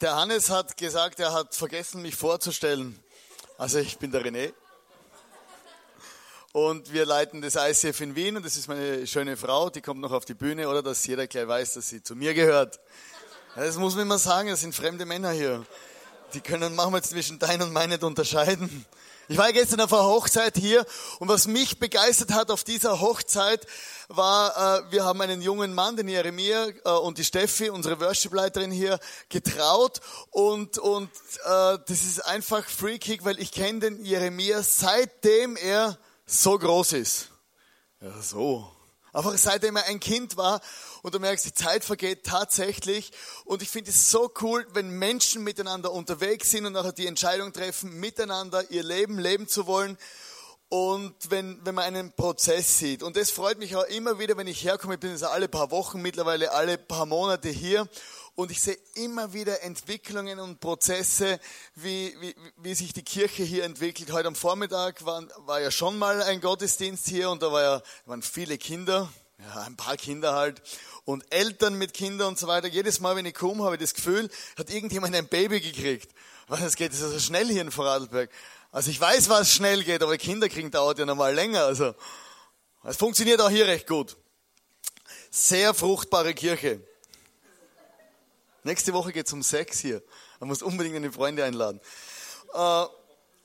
Der 0.00 0.14
Hannes 0.14 0.48
hat 0.48 0.76
gesagt, 0.76 1.18
er 1.18 1.32
hat 1.32 1.56
vergessen, 1.56 2.02
mich 2.02 2.14
vorzustellen. 2.14 2.96
Also 3.56 3.80
ich 3.80 3.98
bin 3.98 4.12
der 4.12 4.24
René. 4.24 4.52
Und 6.52 6.92
wir 6.92 7.04
leiten 7.04 7.42
das 7.42 7.56
ICF 7.56 8.00
in 8.02 8.14
Wien 8.14 8.36
und 8.36 8.46
das 8.46 8.56
ist 8.56 8.68
meine 8.68 9.08
schöne 9.08 9.36
Frau, 9.36 9.70
die 9.70 9.80
kommt 9.80 10.00
noch 10.00 10.12
auf 10.12 10.24
die 10.24 10.34
Bühne, 10.34 10.68
oder 10.68 10.84
dass 10.84 11.04
jeder 11.04 11.26
gleich 11.26 11.48
weiß, 11.48 11.74
dass 11.74 11.88
sie 11.88 12.00
zu 12.00 12.14
mir 12.14 12.32
gehört. 12.32 12.78
Das 13.56 13.76
muss 13.76 13.96
man 13.96 14.02
immer 14.02 14.18
sagen, 14.18 14.48
das 14.50 14.60
sind 14.60 14.72
fremde 14.72 15.04
Männer 15.04 15.32
hier. 15.32 15.66
Die 16.34 16.40
können 16.40 16.74
manchmal 16.74 17.02
zwischen 17.02 17.38
dein 17.38 17.62
und 17.62 17.72
mein 17.72 17.88
nicht 17.88 18.02
unterscheiden. 18.02 18.84
Ich 19.30 19.36
war 19.36 19.52
gestern 19.52 19.80
auf 19.80 19.92
einer 19.92 20.04
Hochzeit 20.04 20.56
hier 20.56 20.86
und 21.18 21.28
was 21.28 21.46
mich 21.46 21.78
begeistert 21.78 22.32
hat 22.32 22.50
auf 22.50 22.64
dieser 22.64 23.00
Hochzeit 23.00 23.66
war, 24.08 24.80
äh, 24.86 24.92
wir 24.92 25.04
haben 25.04 25.20
einen 25.20 25.42
jungen 25.42 25.74
Mann, 25.74 25.96
den 25.96 26.08
Jeremia 26.08 26.68
äh, 26.68 26.90
und 26.90 27.18
die 27.18 27.24
Steffi, 27.24 27.68
unsere 27.68 28.00
Worshipleiterin 28.00 28.70
hier, 28.70 28.98
getraut 29.28 30.00
und, 30.30 30.78
und 30.78 31.10
äh, 31.44 31.78
das 31.86 32.04
ist 32.04 32.24
einfach 32.24 32.64
Freakick, 32.64 33.24
weil 33.24 33.38
ich 33.38 33.52
kenne 33.52 33.80
den 33.80 34.04
Jeremia 34.04 34.62
seitdem 34.62 35.56
er 35.56 35.98
so 36.24 36.58
groß 36.58 36.94
ist. 36.94 37.28
Ja, 38.00 38.22
so. 38.22 38.77
Einfach 39.12 39.36
seitdem 39.38 39.76
er 39.76 39.86
ein 39.86 40.00
Kind 40.00 40.36
war 40.36 40.60
und 41.02 41.14
du 41.14 41.18
merkst, 41.18 41.46
die 41.46 41.54
Zeit 41.54 41.84
vergeht 41.84 42.24
tatsächlich. 42.24 43.12
Und 43.44 43.62
ich 43.62 43.70
finde 43.70 43.90
es 43.90 44.10
so 44.10 44.30
cool, 44.42 44.66
wenn 44.74 44.90
Menschen 44.90 45.42
miteinander 45.42 45.92
unterwegs 45.92 46.50
sind 46.50 46.66
und 46.66 46.74
nachher 46.74 46.92
die 46.92 47.06
Entscheidung 47.06 47.52
treffen, 47.52 47.98
miteinander 47.98 48.70
ihr 48.70 48.82
Leben 48.82 49.18
leben 49.18 49.48
zu 49.48 49.66
wollen. 49.66 49.96
Und 50.70 51.14
wenn, 51.30 51.58
wenn 51.64 51.74
man 51.74 51.84
einen 51.84 52.12
Prozess 52.12 52.78
sieht. 52.78 53.02
Und 53.02 53.16
das 53.16 53.30
freut 53.30 53.58
mich 53.58 53.74
auch 53.74 53.84
immer 53.84 54.18
wieder, 54.18 54.36
wenn 54.36 54.46
ich 54.46 54.62
herkomme. 54.62 54.94
Ich 54.94 55.00
bin 55.00 55.12
jetzt 55.12 55.24
alle 55.24 55.48
paar 55.48 55.70
Wochen, 55.70 56.02
mittlerweile 56.02 56.52
alle 56.52 56.76
paar 56.76 57.06
Monate 57.06 57.48
hier. 57.48 57.88
Und 58.38 58.52
ich 58.52 58.62
sehe 58.62 58.78
immer 58.94 59.32
wieder 59.32 59.64
Entwicklungen 59.64 60.38
und 60.38 60.60
Prozesse, 60.60 61.40
wie, 61.74 62.14
wie, 62.20 62.36
wie 62.58 62.72
sich 62.72 62.92
die 62.92 63.02
Kirche 63.02 63.42
hier 63.42 63.64
entwickelt. 63.64 64.12
Heute 64.12 64.28
am 64.28 64.36
Vormittag 64.36 65.04
war, 65.04 65.24
war 65.46 65.60
ja 65.60 65.72
schon 65.72 65.98
mal 65.98 66.22
ein 66.22 66.40
Gottesdienst 66.40 67.08
hier 67.08 67.30
und 67.30 67.42
da 67.42 67.50
war 67.50 67.62
ja, 67.62 67.82
waren 68.06 68.22
viele 68.22 68.56
Kinder, 68.56 69.12
ja, 69.40 69.62
ein 69.62 69.74
paar 69.74 69.96
Kinder 69.96 70.34
halt 70.34 70.62
und 71.04 71.24
Eltern 71.34 71.74
mit 71.74 71.92
Kindern 71.92 72.28
und 72.28 72.38
so 72.38 72.46
weiter. 72.46 72.68
Jedes 72.68 73.00
Mal, 73.00 73.16
wenn 73.16 73.26
ich 73.26 73.34
komme, 73.34 73.64
habe 73.64 73.74
ich 73.74 73.80
das 73.80 73.94
Gefühl, 73.94 74.30
hat 74.56 74.70
irgendjemand 74.70 75.16
ein 75.16 75.26
Baby 75.26 75.60
gekriegt. 75.60 76.12
Was 76.46 76.60
es 76.60 76.76
geht, 76.76 76.92
ist 76.92 77.00
so 77.00 77.18
schnell 77.18 77.48
hier 77.48 77.62
in 77.62 77.72
Vorarlberg. 77.72 78.30
Also 78.70 78.92
ich 78.92 79.00
weiß, 79.00 79.30
was 79.30 79.52
schnell 79.52 79.82
geht, 79.82 80.00
aber 80.00 80.16
Kinder 80.16 80.48
kriegen 80.48 80.70
dauert 80.70 81.00
ja 81.00 81.06
normal 81.06 81.34
länger. 81.34 81.64
Also 81.64 81.92
es 82.84 82.96
funktioniert 82.96 83.40
auch 83.40 83.50
hier 83.50 83.66
recht 83.66 83.88
gut. 83.88 84.16
Sehr 85.28 85.74
fruchtbare 85.74 86.34
Kirche. 86.34 86.87
Nächste 88.64 88.92
Woche 88.92 89.12
geht 89.12 89.26
es 89.26 89.32
um 89.32 89.42
Sex 89.42 89.78
hier. 89.80 90.02
Man 90.40 90.48
muss 90.48 90.62
unbedingt 90.62 90.96
eine 90.96 91.12
Freunde 91.12 91.44
einladen. 91.44 91.80
Äh, 92.52 92.84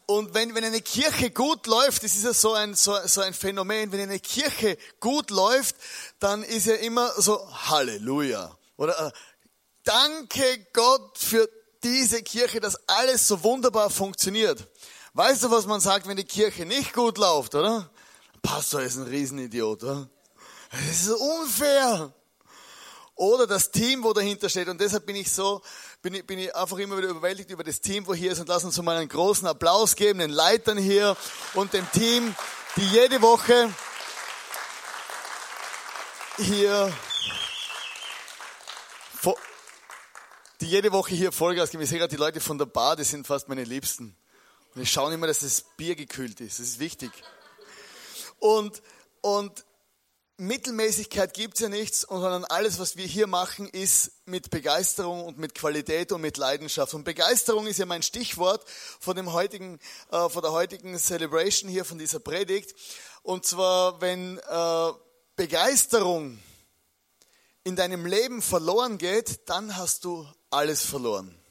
und 0.05 0.33
wenn, 0.33 0.53
wenn 0.53 0.63
eine 0.63 0.81
Kirche 0.81 1.31
gut 1.31 1.65
läuft, 1.65 2.03
das 2.03 2.15
ist 2.15 2.25
ja 2.25 2.33
so 2.33 2.53
ein, 2.53 2.75
so, 2.75 2.95
so 3.05 3.21
ein 3.21 3.33
Phänomen, 3.33 3.91
wenn 3.91 4.01
eine 4.01 4.19
Kirche 4.19 4.77
gut 4.99 5.29
läuft, 5.31 5.75
dann 6.19 6.43
ist 6.43 6.67
ja 6.67 6.75
immer 6.75 7.09
so 7.21 7.39
Halleluja. 7.69 8.57
Oder 8.75 9.07
äh, 9.07 9.11
danke 9.83 10.67
Gott 10.73 11.17
für 11.17 11.47
diese 11.83 12.21
Kirche, 12.21 12.59
dass 12.59 12.77
alles 12.87 13.27
so 13.27 13.43
wunderbar 13.43 13.89
funktioniert. 13.89 14.67
Weißt 15.13 15.43
du, 15.43 15.51
was 15.51 15.67
man 15.67 15.79
sagt, 15.79 16.07
wenn 16.07 16.17
die 16.17 16.23
Kirche 16.23 16.65
nicht 16.65 16.93
gut 16.93 17.17
läuft, 17.17 17.55
oder? 17.55 17.89
Pastor 18.41 18.81
ist 18.81 18.97
ein 18.97 19.03
Riesenidiot, 19.03 19.83
oder? 19.83 20.09
Das 20.71 21.01
ist 21.01 21.11
unfair. 21.11 22.13
Oder 23.15 23.45
das 23.45 23.69
Team, 23.71 24.03
wo 24.03 24.11
dahinter 24.13 24.49
steht. 24.49 24.67
Und 24.67 24.81
deshalb 24.81 25.05
bin 25.05 25.15
ich 25.15 25.31
so, 25.31 25.61
bin 26.01 26.15
ich, 26.15 26.25
bin 26.25 26.39
ich 26.39 26.55
einfach 26.55 26.77
immer 26.79 26.97
wieder 26.97 27.09
überwältigt 27.09 27.51
über 27.51 27.63
das 27.63 27.79
Team, 27.79 28.07
wo 28.07 28.13
hier 28.13 28.31
ist. 28.31 28.39
Und 28.39 28.49
lass 28.49 28.63
uns 28.63 28.81
mal 28.81 28.97
einen 28.97 29.09
großen 29.09 29.47
Applaus 29.47 29.95
geben, 29.95 30.19
den 30.19 30.31
Leitern 30.31 30.77
hier 30.77 31.15
und 31.53 31.73
dem 31.73 31.89
Team, 31.91 32.35
die 32.75 32.87
jede 32.87 33.21
Woche 33.21 33.71
hier, 36.37 36.91
die 40.59 40.65
jede 40.65 40.91
Woche 40.91 41.13
hier 41.13 41.31
Vollgas 41.31 41.69
geben. 41.69 41.83
Ich 41.83 41.89
sehe 41.89 41.99
gerade 41.99 42.09
die 42.09 42.19
Leute 42.19 42.39
von 42.39 42.57
der 42.57 42.65
Bar, 42.65 42.95
die 42.95 43.03
sind 43.03 43.27
fast 43.27 43.47
meine 43.47 43.63
Liebsten. 43.63 44.15
Und 44.73 44.81
ich 44.81 44.91
schaue 44.91 45.13
immer, 45.13 45.27
dass 45.27 45.39
das 45.39 45.61
Bier 45.77 45.95
gekühlt 45.95 46.41
ist. 46.41 46.59
Das 46.59 46.65
ist 46.65 46.79
wichtig. 46.79 47.11
Und, 48.39 48.81
und 49.21 49.65
Mittelmäßigkeit 50.37 51.33
gibt's 51.33 51.59
ja 51.59 51.69
nichts, 51.69 52.01
sondern 52.01 52.43
alles, 52.45 52.79
was 52.79 52.97
wir 52.97 53.05
hier 53.05 53.27
machen, 53.27 53.69
ist 53.69 54.11
mit 54.25 54.49
Begeisterung 54.49 55.23
und 55.23 55.37
mit 55.37 55.53
Qualität 55.53 56.11
und 56.11 56.21
mit 56.21 56.37
Leidenschaft. 56.37 56.93
Und 56.95 57.03
Begeisterung 57.03 57.67
ist 57.67 57.77
ja 57.77 57.85
mein 57.85 58.01
Stichwort 58.01 58.67
von, 58.99 59.15
dem 59.15 59.31
heutigen, 59.31 59.79
äh, 60.11 60.29
von 60.29 60.41
der 60.41 60.51
heutigen 60.51 60.97
Celebration 60.97 61.69
hier, 61.69 61.85
von 61.85 61.99
dieser 61.99 62.19
Predigt. 62.19 62.73
Und 63.21 63.45
zwar, 63.45 64.01
wenn 64.01 64.39
äh, 64.39 64.91
Begeisterung 65.35 66.39
in 67.63 67.75
deinem 67.75 68.05
Leben 68.05 68.41
verloren 68.41 68.97
geht, 68.97 69.47
dann 69.49 69.77
hast 69.77 70.03
du 70.03 70.27
alles 70.49 70.83
verloren. 70.83 71.42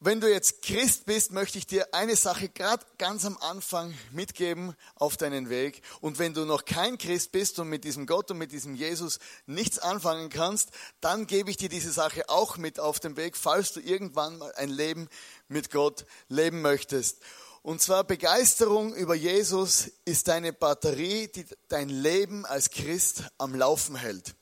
Wenn 0.00 0.20
du 0.20 0.30
jetzt 0.30 0.62
Christ 0.62 1.06
bist, 1.06 1.32
möchte 1.32 1.58
ich 1.58 1.66
dir 1.66 1.92
eine 1.92 2.14
Sache 2.14 2.48
gerade 2.48 2.86
ganz 2.98 3.24
am 3.24 3.36
Anfang 3.38 3.92
mitgeben 4.12 4.76
auf 4.94 5.16
deinen 5.16 5.50
Weg. 5.50 5.82
Und 6.00 6.20
wenn 6.20 6.34
du 6.34 6.44
noch 6.44 6.64
kein 6.64 6.98
Christ 6.98 7.32
bist 7.32 7.58
und 7.58 7.68
mit 7.68 7.82
diesem 7.82 8.06
Gott 8.06 8.30
und 8.30 8.38
mit 8.38 8.52
diesem 8.52 8.76
Jesus 8.76 9.18
nichts 9.46 9.80
anfangen 9.80 10.30
kannst, 10.30 10.70
dann 11.00 11.26
gebe 11.26 11.50
ich 11.50 11.56
dir 11.56 11.68
diese 11.68 11.90
Sache 11.90 12.28
auch 12.28 12.58
mit 12.58 12.78
auf 12.78 13.00
den 13.00 13.16
Weg, 13.16 13.36
falls 13.36 13.72
du 13.72 13.80
irgendwann 13.80 14.38
mal 14.38 14.52
ein 14.54 14.68
Leben 14.68 15.08
mit 15.48 15.72
Gott 15.72 16.06
leben 16.28 16.62
möchtest. 16.62 17.18
Und 17.62 17.82
zwar 17.82 18.04
Begeisterung 18.04 18.94
über 18.94 19.16
Jesus 19.16 19.90
ist 20.04 20.28
deine 20.28 20.52
Batterie, 20.52 21.26
die 21.26 21.44
dein 21.66 21.88
Leben 21.88 22.46
als 22.46 22.70
Christ 22.70 23.24
am 23.36 23.52
Laufen 23.52 23.96
hält. 23.96 24.36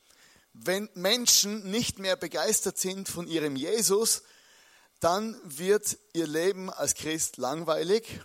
Wenn 0.52 0.90
Menschen 0.92 1.70
nicht 1.70 1.98
mehr 1.98 2.16
begeistert 2.16 2.76
sind 2.76 3.08
von 3.08 3.26
ihrem 3.26 3.56
Jesus, 3.56 4.22
dann 5.00 5.40
wird 5.44 5.98
ihr 6.12 6.26
Leben 6.26 6.70
als 6.70 6.94
Christ 6.94 7.36
langweilig 7.36 8.20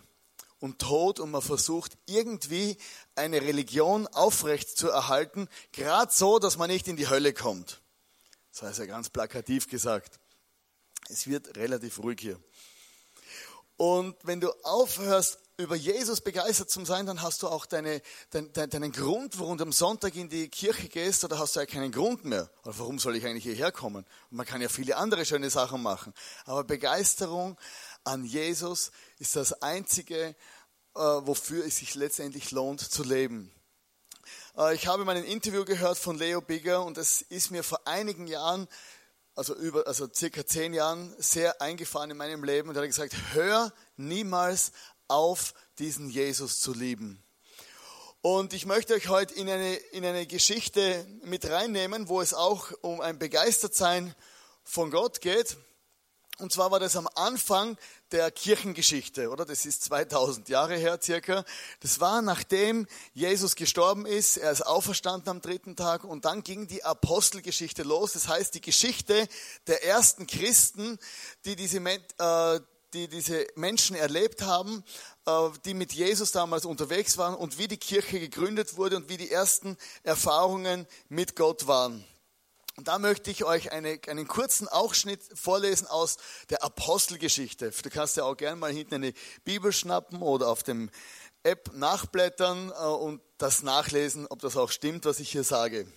und 0.59 0.79
tot 0.79 1.19
und 1.19 1.31
man 1.31 1.41
versucht 1.41 1.97
irgendwie 2.05 2.77
eine 3.15 3.41
Religion 3.41 4.07
aufrecht 4.07 4.77
zu 4.77 4.89
erhalten, 4.89 5.49
gerade 5.71 6.11
so, 6.13 6.39
dass 6.39 6.57
man 6.57 6.69
nicht 6.69 6.87
in 6.87 6.95
die 6.95 7.09
Hölle 7.09 7.33
kommt. 7.33 7.81
Das 8.51 8.63
heißt 8.63 8.79
ja 8.79 8.85
ganz 8.85 9.09
plakativ 9.09 9.67
gesagt. 9.67 10.19
Es 11.09 11.27
wird 11.27 11.57
relativ 11.57 11.99
ruhig 11.99 12.19
hier. 12.21 12.39
Und 13.75 14.15
wenn 14.23 14.39
du 14.39 14.51
aufhörst, 14.63 15.39
über 15.61 15.75
Jesus 15.75 16.22
begeistert 16.22 16.69
zu 16.69 16.83
sein, 16.85 17.05
dann 17.05 17.22
hast 17.22 17.44
du 17.44 17.47
auch 17.47 17.66
deine, 17.66 18.01
dein, 18.31 18.51
deinen 18.51 18.91
Grund, 18.91 19.39
warum 19.39 19.57
du 19.57 19.63
am 19.63 19.72
Sonntag 19.72 20.16
in 20.16 20.29
die 20.29 20.49
Kirche 20.49 20.89
gehst, 20.89 21.23
oder 21.23 21.39
hast 21.39 21.55
du 21.55 21.59
ja 21.59 21.66
keinen 21.66 21.91
Grund 21.91 22.25
mehr. 22.25 22.49
Oder 22.63 22.77
warum 22.79 22.99
soll 22.99 23.16
ich 23.16 23.25
eigentlich 23.25 23.44
hierher 23.44 23.72
kommen? 23.72 24.05
Und 24.29 24.38
man 24.38 24.45
kann 24.45 24.61
ja 24.61 24.69
viele 24.69 24.97
andere 24.97 25.25
schöne 25.25 25.49
Sachen 25.49 25.81
machen. 25.81 26.13
Aber 26.45 26.63
Begeisterung 26.63 27.57
an 28.03 28.25
Jesus 28.25 28.91
ist 29.19 29.35
das 29.35 29.61
Einzige, 29.61 30.35
äh, 30.95 30.99
wofür 30.99 31.66
es 31.66 31.78
sich 31.78 31.95
letztendlich 31.95 32.51
lohnt 32.51 32.81
zu 32.81 33.03
leben. 33.03 33.51
Äh, 34.57 34.75
ich 34.75 34.88
habe 34.88 35.05
mal 35.05 35.16
ein 35.16 35.23
Interview 35.23 35.66
gehört 35.66 35.97
von 35.97 36.17
Leo 36.17 36.41
Bigger 36.41 36.83
und 36.83 36.97
es 36.97 37.22
ist 37.22 37.51
mir 37.51 37.63
vor 37.63 37.79
einigen 37.85 38.28
Jahren 38.28 38.67
also 39.35 39.55
über, 39.55 39.88
also 39.88 40.09
circa 40.13 40.45
zehn 40.45 40.73
Jahren 40.73 41.16
sehr 41.17 41.61
eingefahren 41.61 42.11
in 42.11 42.17
meinem 42.17 42.43
Leben 42.43 42.69
und 42.69 42.75
er 42.75 42.81
hat 42.81 42.89
gesagt, 42.89 43.16
hör 43.33 43.72
niemals 43.95 44.72
auf, 45.11 45.53
diesen 45.79 46.09
Jesus 46.09 46.59
zu 46.59 46.73
lieben. 46.73 47.23
Und 48.22 48.53
ich 48.53 48.66
möchte 48.66 48.94
euch 48.94 49.07
heute 49.07 49.33
in 49.33 49.49
eine, 49.49 49.73
in 49.73 50.05
eine 50.05 50.27
Geschichte 50.27 51.05
mit 51.23 51.49
reinnehmen, 51.49 52.07
wo 52.07 52.22
es 52.22 52.33
auch 52.33 52.72
um 52.81 53.01
ein 53.01 53.17
Begeistertsein 53.17 54.13
von 54.63 54.91
Gott 54.91 55.22
geht. 55.22 55.58
Und 56.37 56.52
zwar 56.52 56.72
war 56.72 56.79
das 56.79 56.96
am 56.96 57.08
Anfang 57.13 57.78
der 58.11 58.31
Kirchengeschichte, 58.31 59.29
oder? 59.29 59.46
Das 59.46 59.66
ist 59.66 59.84
2000 59.84 60.49
Jahre 60.49 60.75
her 60.75 60.99
circa. 61.02 61.46
Das 61.81 61.99
war 61.99 62.22
nachdem 62.22 62.87
Jesus 63.13 63.55
gestorben 63.55 64.05
ist, 64.05 64.37
er 64.37 64.52
ist 64.52 64.66
auferstanden 64.66 65.29
am 65.29 65.41
dritten 65.41 65.75
Tag 65.75 66.03
und 66.03 66.25
dann 66.25 66.43
ging 66.43 66.67
die 66.67 66.84
Apostelgeschichte 66.84 67.84
los. 67.84 68.13
Das 68.13 68.28
heißt, 68.28 68.55
die 68.55 68.61
Geschichte 68.61 69.28
der 69.67 69.84
ersten 69.84 70.25
Christen, 70.25 70.97
die 71.46 71.55
diese, 71.55 71.78
äh, 71.78 72.59
die 72.93 73.08
diese 73.08 73.47
Menschen 73.55 73.96
erlebt 73.96 74.41
haben, 74.41 74.84
äh, 75.26 75.49
die 75.66 75.73
mit 75.73 75.93
Jesus 75.93 76.32
damals 76.32 76.66
unterwegs 76.66 77.17
waren 77.17 77.35
und 77.35 77.58
wie 77.58 77.67
die 77.67 77.78
Kirche 77.78 78.20
gegründet 78.20 78.78
wurde 78.78 78.97
und 78.97 79.09
wie 79.09 79.17
die 79.17 79.32
ersten 79.32 79.78
Erfahrungen 80.03 80.88
mit 81.09 81.35
Gott 81.35 81.67
waren. 81.67 82.05
Und 82.78 82.88
da 82.88 82.99
möchte 82.99 83.29
ich 83.32 83.43
euch 83.43 83.72
eine, 83.72 83.99
einen 84.08 84.28
kurzen 84.28 84.67
Ausschnitt 84.67 85.22
vorlesen 85.34 85.88
aus 85.88 86.17
der 86.49 86.64
Apostelgeschichte. 86.64 87.72
Du 87.72 87.90
kannst 87.90 88.17
ja 88.17 88.23
auch 88.23 88.38
gerne 88.38 88.55
mal 88.55 88.72
hinten 88.72 88.96
eine 88.96 89.14
Bibel 89.44 89.72
schnappen 89.73 90.22
oder 90.22 90.47
auf 90.47 90.64
dem 90.64 90.90
App 91.44 91.72
nachblättern 91.73 92.72
äh, 92.72 92.84
und 92.84 93.22
das 93.37 93.64
nachlesen, 93.64 94.28
ob 94.28 94.40
das 94.40 94.58
auch 94.58 94.72
stimmt, 94.72 95.05
was 95.05 95.20
ich 95.20 95.32
hier 95.32 95.44
sage. 95.44 95.87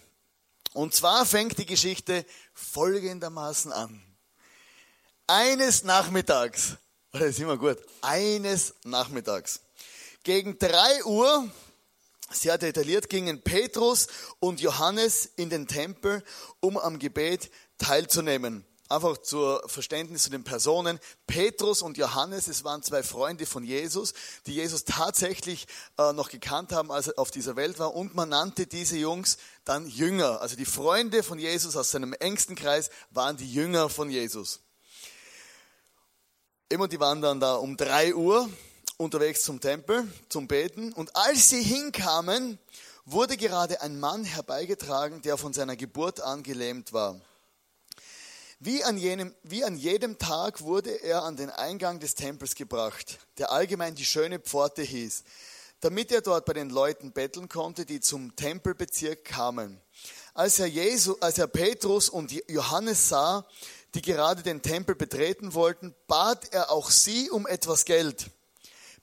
Und 0.72 0.94
zwar 0.94 1.24
fängt 1.24 1.58
die 1.58 1.66
Geschichte 1.66 2.26
folgendermaßen 2.52 3.72
an. 3.72 4.02
eines 5.26 5.84
Nachmittags, 5.84 6.76
das 7.20 7.30
ist 7.30 7.40
immer 7.40 7.56
gut, 7.56 7.78
eines 8.00 8.74
Nachmittags, 8.82 9.60
gegen 10.24 10.58
drei 10.58 11.04
Uhr, 11.04 11.48
sehr 12.28 12.58
detailliert, 12.58 13.08
gingen 13.08 13.40
Petrus 13.40 14.08
und 14.40 14.60
Johannes 14.60 15.26
in 15.36 15.48
den 15.48 15.68
Tempel, 15.68 16.24
um 16.58 16.76
am 16.76 16.98
Gebet 16.98 17.52
teilzunehmen. 17.78 18.66
Einfach 18.88 19.16
zur 19.18 19.62
Verständnis 19.68 20.24
zu 20.24 20.30
den 20.30 20.42
Personen. 20.42 20.98
Petrus 21.28 21.82
und 21.82 21.96
Johannes, 21.98 22.48
es 22.48 22.64
waren 22.64 22.82
zwei 22.82 23.04
Freunde 23.04 23.46
von 23.46 23.62
Jesus, 23.62 24.12
die 24.46 24.54
Jesus 24.54 24.84
tatsächlich 24.84 25.66
äh, 25.98 26.12
noch 26.12 26.30
gekannt 26.30 26.72
haben, 26.72 26.90
als 26.90 27.08
er 27.08 27.18
auf 27.18 27.30
dieser 27.30 27.54
Welt 27.54 27.78
war. 27.78 27.94
Und 27.94 28.14
man 28.14 28.30
nannte 28.30 28.66
diese 28.66 28.96
Jungs 28.96 29.38
dann 29.64 29.86
Jünger. 29.86 30.40
Also 30.40 30.56
die 30.56 30.66
Freunde 30.66 31.22
von 31.22 31.38
Jesus 31.38 31.76
aus 31.76 31.92
seinem 31.92 32.12
engsten 32.14 32.56
Kreis 32.56 32.90
waren 33.10 33.36
die 33.36 33.50
Jünger 33.50 33.88
von 33.88 34.10
Jesus. 34.10 34.60
Immer 36.70 36.88
die 36.88 36.98
waren 36.98 37.20
dann 37.20 37.40
da 37.40 37.56
um 37.56 37.76
drei 37.76 38.14
Uhr 38.14 38.48
unterwegs 38.96 39.42
zum 39.42 39.60
Tempel, 39.60 40.10
zum 40.28 40.48
Beten. 40.48 40.92
Und 40.92 41.14
als 41.14 41.50
sie 41.50 41.62
hinkamen, 41.62 42.58
wurde 43.04 43.36
gerade 43.36 43.82
ein 43.82 44.00
Mann 44.00 44.24
herbeigetragen, 44.24 45.20
der 45.22 45.36
von 45.36 45.52
seiner 45.52 45.76
Geburt 45.76 46.20
an 46.20 46.42
gelähmt 46.42 46.92
war. 46.92 47.20
Wie 48.60 48.82
an, 48.82 48.96
jenem, 48.96 49.34
wie 49.42 49.62
an 49.62 49.76
jedem 49.76 50.16
Tag 50.16 50.62
wurde 50.62 50.90
er 50.90 51.24
an 51.24 51.36
den 51.36 51.50
Eingang 51.50 52.00
des 52.00 52.14
Tempels 52.14 52.54
gebracht, 52.54 53.18
der 53.36 53.50
allgemein 53.50 53.94
die 53.94 54.06
schöne 54.06 54.38
Pforte 54.38 54.80
hieß, 54.80 55.24
damit 55.80 56.10
er 56.12 56.22
dort 56.22 56.46
bei 56.46 56.54
den 56.54 56.70
Leuten 56.70 57.12
betteln 57.12 57.50
konnte, 57.50 57.84
die 57.84 58.00
zum 58.00 58.34
Tempelbezirk 58.36 59.22
kamen. 59.24 59.78
Als 60.32 60.58
er, 60.58 60.66
Jesu, 60.66 61.16
als 61.20 61.36
er 61.36 61.46
Petrus 61.46 62.08
und 62.08 62.32
Johannes 62.48 63.10
sah, 63.10 63.46
die 63.94 64.02
gerade 64.02 64.42
den 64.42 64.62
Tempel 64.62 64.94
betreten 64.94 65.54
wollten, 65.54 65.94
bat 66.06 66.52
er 66.52 66.70
auch 66.70 66.90
sie 66.90 67.30
um 67.30 67.46
etwas 67.46 67.84
Geld. 67.84 68.30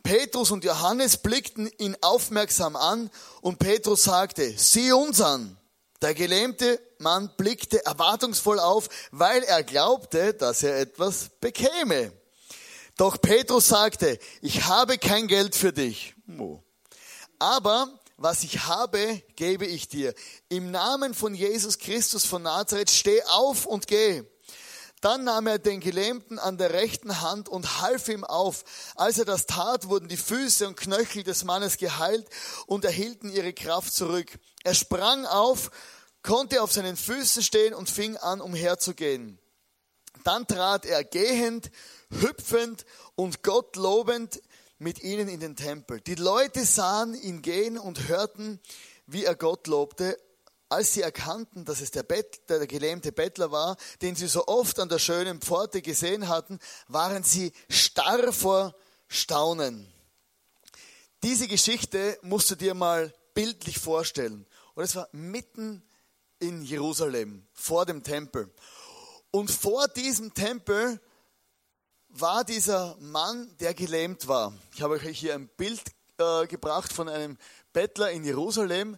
Petrus 0.04 0.52
und 0.52 0.64
Johannes 0.64 1.18
blickten 1.18 1.70
ihn 1.78 1.96
aufmerksam 2.02 2.76
an 2.76 3.10
und 3.42 3.60
Petrus 3.60 4.04
sagte, 4.04 4.54
sieh 4.58 4.92
uns 4.92 5.22
an. 5.22 5.58
Der 6.02 6.16
gelähmte 6.16 6.80
Mann 6.98 7.32
blickte 7.38 7.86
erwartungsvoll 7.86 8.60
auf, 8.60 8.90
weil 9.12 9.44
er 9.44 9.64
glaubte, 9.64 10.34
dass 10.34 10.64
er 10.64 10.80
etwas 10.80 11.30
bekäme. 11.40 12.12
Doch 12.98 13.22
Petrus 13.22 13.68
sagte, 13.68 14.18
ich 14.42 14.66
habe 14.66 14.98
kein 14.98 15.28
Geld 15.28 15.56
für 15.56 15.72
dich. 15.72 16.16
Aber 17.38 17.88
was 18.18 18.44
ich 18.44 18.66
habe, 18.66 19.22
gebe 19.36 19.66
ich 19.66 19.88
dir. 19.88 20.14
Im 20.50 20.72
Namen 20.72 21.14
von 21.14 21.34
Jesus 21.34 21.80
Christus 21.80 22.26
von 22.26 22.44
Nazareth, 22.44 22.90
steh 22.90 23.24
auf 23.24 23.66
und 23.66 23.88
geh. 23.88 24.24
Dann 25.02 25.24
nahm 25.24 25.48
er 25.48 25.58
den 25.58 25.80
Gelähmten 25.80 26.38
an 26.38 26.58
der 26.58 26.74
rechten 26.74 27.22
Hand 27.22 27.50
und 27.50 27.82
half 27.82 28.08
ihm 28.08 28.24
auf. 28.24 28.64
Als 28.96 29.18
er 29.18 29.26
das 29.26 29.48
tat, 29.48 29.88
wurden 29.88 30.08
die 30.08 30.18
Füße 30.18 30.68
und 30.68 30.78
Knöchel 30.78 31.24
des 31.24 31.44
Mannes 31.44 31.78
geheilt 31.78 32.28
und 32.68 32.86
erhielten 32.86 33.32
ihre 33.32 33.52
Kraft 33.52 33.94
zurück. 33.94 34.38
Er 34.64 34.76
sprang 34.76 35.26
auf, 35.26 35.72
konnte 36.22 36.62
auf 36.62 36.72
seinen 36.72 36.96
Füßen 36.96 37.42
stehen 37.42 37.74
und 37.74 37.90
fing 37.90 38.16
an, 38.18 38.42
umherzugehen. 38.42 39.40
Dann 40.24 40.46
trat 40.46 40.86
er 40.86 41.04
gehend, 41.04 41.72
hüpfend 42.12 42.86
und 43.16 43.42
Gott 43.42 43.76
lobend 43.76 44.40
mit 44.78 45.02
ihnen 45.02 45.30
in 45.30 45.40
den 45.40 45.56
Tempel. 45.56 46.00
Die 46.00 46.16
Leute 46.16 46.64
sahen 46.64 47.16
ihn 47.16 47.42
gehen 47.42 47.80
und 47.80 48.08
hörten, 48.08 48.60
wie 49.08 49.26
er 49.26 49.36
Gott 49.36 49.66
lobte 49.66 50.16
als 50.72 50.94
sie 50.94 51.02
erkannten, 51.02 51.66
dass 51.66 51.82
es 51.82 51.92
der, 51.92 52.04
Bettler, 52.04 52.60
der 52.60 52.68
gelähmte 52.68 53.12
Bettler 53.12 53.52
war, 53.52 53.76
den 54.02 54.16
sie 54.16 54.28
so 54.28 54.48
oft 54.48 54.80
an 54.80 54.88
der 54.88 55.00
schönen 55.00 55.42
Pforte 55.42 55.82
gesehen 55.82 56.30
hatten, 56.30 56.60
waren 56.88 57.24
sie 57.24 57.52
starr 57.70 58.32
vor 58.32 58.74
Staunen. 59.10 59.92
Diese 61.24 61.50
Geschichte 61.50 62.18
musst 62.22 62.50
du 62.52 62.56
dir 62.56 62.74
mal 62.74 63.14
bildlich 63.34 63.80
vorstellen. 63.80 64.48
Und 64.74 64.84
es 64.86 64.96
war 64.96 65.10
mitten 65.12 65.84
in 66.40 66.62
Jerusalem, 66.62 67.46
vor 67.54 67.86
dem 67.86 68.02
Tempel. 68.02 68.50
Und 69.30 69.52
vor 69.52 69.90
diesem 69.90 70.34
Tempel 70.34 71.02
war 72.08 72.46
dieser 72.46 72.96
Mann, 73.00 73.56
der 73.60 73.74
gelähmt 73.74 74.30
war. 74.30 74.54
Ich 74.74 74.82
habe 74.82 74.94
euch 74.94 75.20
hier 75.20 75.36
ein 75.36 75.50
Bild 75.50 75.82
äh, 76.18 76.48
gebracht 76.48 76.94
von 76.94 77.10
einem 77.10 77.38
Bettler 77.74 78.12
in 78.12 78.24
Jerusalem 78.24 78.98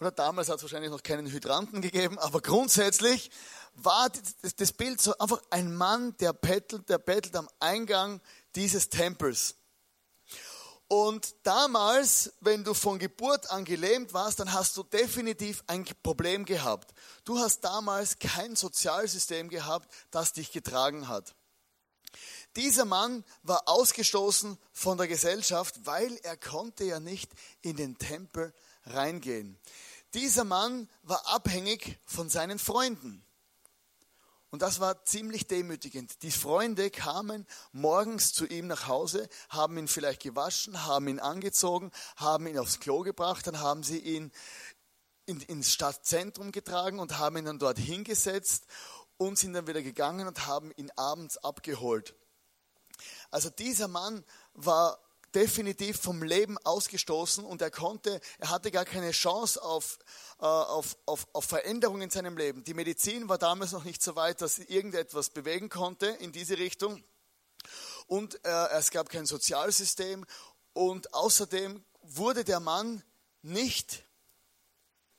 oder 0.00 0.10
damals 0.10 0.48
hat 0.48 0.56
es 0.56 0.62
wahrscheinlich 0.62 0.90
noch 0.90 1.02
keinen 1.02 1.26
Hydranten 1.26 1.80
gegeben, 1.80 2.18
aber 2.18 2.40
grundsätzlich 2.40 3.30
war 3.74 4.10
das 4.56 4.72
Bild 4.72 5.00
so 5.00 5.16
einfach 5.18 5.42
ein 5.50 5.74
Mann, 5.74 6.16
der 6.18 6.32
bettelt, 6.32 6.88
der 6.88 6.98
bettelt 6.98 7.36
am 7.36 7.48
Eingang 7.60 8.20
dieses 8.54 8.88
Tempels. 8.88 9.56
Und 10.86 11.34
damals, 11.44 12.32
wenn 12.40 12.62
du 12.62 12.74
von 12.74 12.98
Geburt 12.98 13.50
an 13.50 13.64
gelähmt 13.64 14.12
warst, 14.12 14.38
dann 14.40 14.52
hast 14.52 14.76
du 14.76 14.82
definitiv 14.82 15.64
ein 15.66 15.84
Problem 16.02 16.44
gehabt. 16.44 16.94
Du 17.24 17.38
hast 17.38 17.60
damals 17.62 18.18
kein 18.18 18.54
Sozialsystem 18.54 19.48
gehabt, 19.48 19.90
das 20.10 20.34
dich 20.34 20.52
getragen 20.52 21.08
hat. 21.08 21.34
Dieser 22.56 22.84
Mann 22.84 23.24
war 23.42 23.66
ausgestoßen 23.66 24.58
von 24.72 24.98
der 24.98 25.08
Gesellschaft, 25.08 25.80
weil 25.84 26.16
er 26.22 26.36
konnte 26.36 26.84
ja 26.84 27.00
nicht 27.00 27.32
in 27.62 27.76
den 27.76 27.98
Tempel 27.98 28.54
reingehen. 28.86 29.58
Dieser 30.14 30.44
Mann 30.44 30.88
war 31.02 31.26
abhängig 31.34 31.98
von 32.04 32.28
seinen 32.28 32.58
Freunden. 32.58 33.24
Und 34.50 34.62
das 34.62 34.78
war 34.78 35.04
ziemlich 35.04 35.48
demütigend. 35.48 36.22
Die 36.22 36.30
Freunde 36.30 36.88
kamen 36.88 37.44
morgens 37.72 38.32
zu 38.32 38.46
ihm 38.46 38.68
nach 38.68 38.86
Hause, 38.86 39.28
haben 39.48 39.76
ihn 39.76 39.88
vielleicht 39.88 40.22
gewaschen, 40.22 40.86
haben 40.86 41.08
ihn 41.08 41.18
angezogen, 41.18 41.90
haben 42.14 42.46
ihn 42.46 42.58
aufs 42.58 42.78
Klo 42.78 43.00
gebracht, 43.00 43.48
dann 43.48 43.58
haben 43.58 43.82
sie 43.82 43.98
ihn 43.98 44.30
in, 45.26 45.40
ins 45.40 45.72
Stadtzentrum 45.72 46.52
getragen 46.52 47.00
und 47.00 47.18
haben 47.18 47.36
ihn 47.36 47.46
dann 47.46 47.58
dort 47.58 47.78
hingesetzt 47.78 48.66
und 49.16 49.38
sind 49.38 49.54
dann 49.54 49.66
wieder 49.66 49.82
gegangen 49.82 50.28
und 50.28 50.46
haben 50.46 50.70
ihn 50.76 50.92
abends 50.94 51.36
abgeholt. 51.38 52.14
Also 53.32 53.50
dieser 53.50 53.88
Mann 53.88 54.24
war 54.52 55.03
definitiv 55.34 56.00
vom 56.00 56.22
Leben 56.22 56.58
ausgestoßen 56.58 57.44
und 57.44 57.60
er 57.60 57.70
konnte, 57.70 58.20
er 58.38 58.50
hatte 58.50 58.70
gar 58.70 58.84
keine 58.84 59.10
Chance 59.10 59.62
auf, 59.62 59.98
äh, 60.38 60.44
auf, 60.44 60.96
auf, 61.06 61.26
auf 61.32 61.44
Veränderung 61.44 62.02
in 62.02 62.10
seinem 62.10 62.36
Leben. 62.36 62.64
Die 62.64 62.74
Medizin 62.74 63.28
war 63.28 63.38
damals 63.38 63.72
noch 63.72 63.84
nicht 63.84 64.02
so 64.02 64.16
weit, 64.16 64.40
dass 64.40 64.56
sie 64.56 64.64
irgendetwas 64.64 65.30
bewegen 65.30 65.68
konnte 65.68 66.06
in 66.06 66.32
diese 66.32 66.58
Richtung. 66.58 67.02
Und 68.06 68.44
äh, 68.44 68.68
es 68.72 68.90
gab 68.90 69.08
kein 69.08 69.26
Sozialsystem 69.26 70.24
und 70.72 71.14
außerdem 71.14 71.84
wurde 72.02 72.44
der 72.44 72.60
Mann 72.60 73.02
nicht 73.42 74.04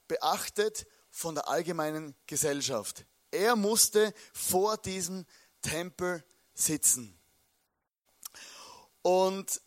beachtet 0.08 0.88
von 1.10 1.36
der 1.36 1.48
allgemeinen 1.48 2.16
Gesellschaft. 2.28 3.06
Er 3.32 3.56
musste 3.56 4.14
vor 4.34 4.78
diesem 4.78 5.26
Tempel 5.62 6.24
sitzen. 6.54 7.20
Und 9.02 9.62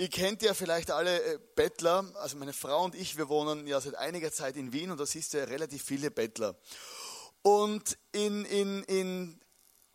Ihr 0.00 0.08
kennt 0.08 0.40
ja 0.40 0.54
vielleicht 0.54 0.90
alle 0.90 1.22
äh, 1.22 1.38
Bettler, 1.54 2.10
also 2.14 2.38
meine 2.38 2.54
Frau 2.54 2.84
und 2.84 2.94
ich, 2.94 3.18
wir 3.18 3.28
wohnen 3.28 3.66
ja 3.66 3.78
seit 3.82 3.96
einiger 3.96 4.32
Zeit 4.32 4.56
in 4.56 4.72
Wien 4.72 4.90
und 4.90 4.98
da 4.98 5.04
siehst 5.04 5.34
du 5.34 5.38
ja 5.38 5.44
relativ 5.44 5.82
viele 5.82 6.10
Bettler. 6.10 6.56
Und 7.42 7.98
in, 8.12 8.46
in, 8.46 8.82
in, 8.84 9.38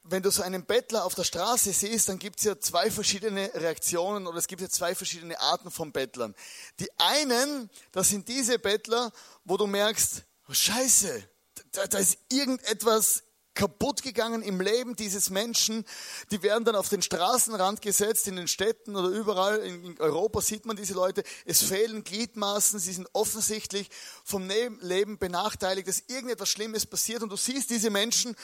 wenn 0.03 0.21
du 0.21 0.29
so 0.29 0.43
einen 0.43 0.63
Bettler 0.63 1.05
auf 1.05 1.15
der 1.15 1.23
Straße 1.23 1.73
siehst, 1.73 2.07
dann 2.07 2.19
gibt 2.19 2.37
es 2.37 2.45
ja 2.45 2.59
zwei 2.59 2.91
verschiedene 2.91 3.49
Reaktionen 3.55 4.27
oder 4.27 4.37
es 4.37 4.45
gibt 4.45 4.61
ja 4.61 4.69
zwei 4.69 4.93
verschiedene 4.93 5.39
Arten 5.39 5.71
von 5.71 5.91
Bettlern. 5.91 6.35
Die 6.79 6.89
einen, 6.99 7.71
das 7.91 8.09
sind 8.09 8.27
diese 8.27 8.59
Bettler, 8.59 9.11
wo 9.43 9.57
du 9.57 9.65
merkst, 9.65 10.23
oh 10.47 10.53
Scheiße, 10.53 11.27
da, 11.71 11.87
da 11.87 11.97
ist 11.97 12.19
irgendetwas 12.31 13.23
kaputt 13.55 14.03
gegangen 14.03 14.41
im 14.41 14.61
Leben 14.61 14.95
dieses 14.95 15.29
Menschen. 15.29 15.85
Die 16.29 16.43
werden 16.43 16.65
dann 16.65 16.75
auf 16.75 16.89
den 16.89 17.01
Straßenrand 17.01 17.81
gesetzt, 17.81 18.27
in 18.27 18.35
den 18.35 18.47
Städten 18.47 18.95
oder 18.95 19.07
überall 19.07 19.57
in 19.59 19.99
Europa 19.99 20.41
sieht 20.41 20.65
man 20.65 20.75
diese 20.75 20.93
Leute. 20.93 21.23
Es 21.45 21.63
fehlen 21.63 22.03
Gliedmaßen, 22.03 22.79
sie 22.79 22.93
sind 22.93 23.07
offensichtlich 23.13 23.89
vom 24.23 24.47
Leben 24.81 25.17
benachteiligt, 25.17 25.87
dass 25.87 26.03
irgendetwas 26.07 26.49
Schlimmes 26.49 26.85
passiert 26.85 27.23
und 27.23 27.29
du 27.29 27.37
siehst 27.37 27.69
diese 27.69 27.89
Menschen 27.89 28.35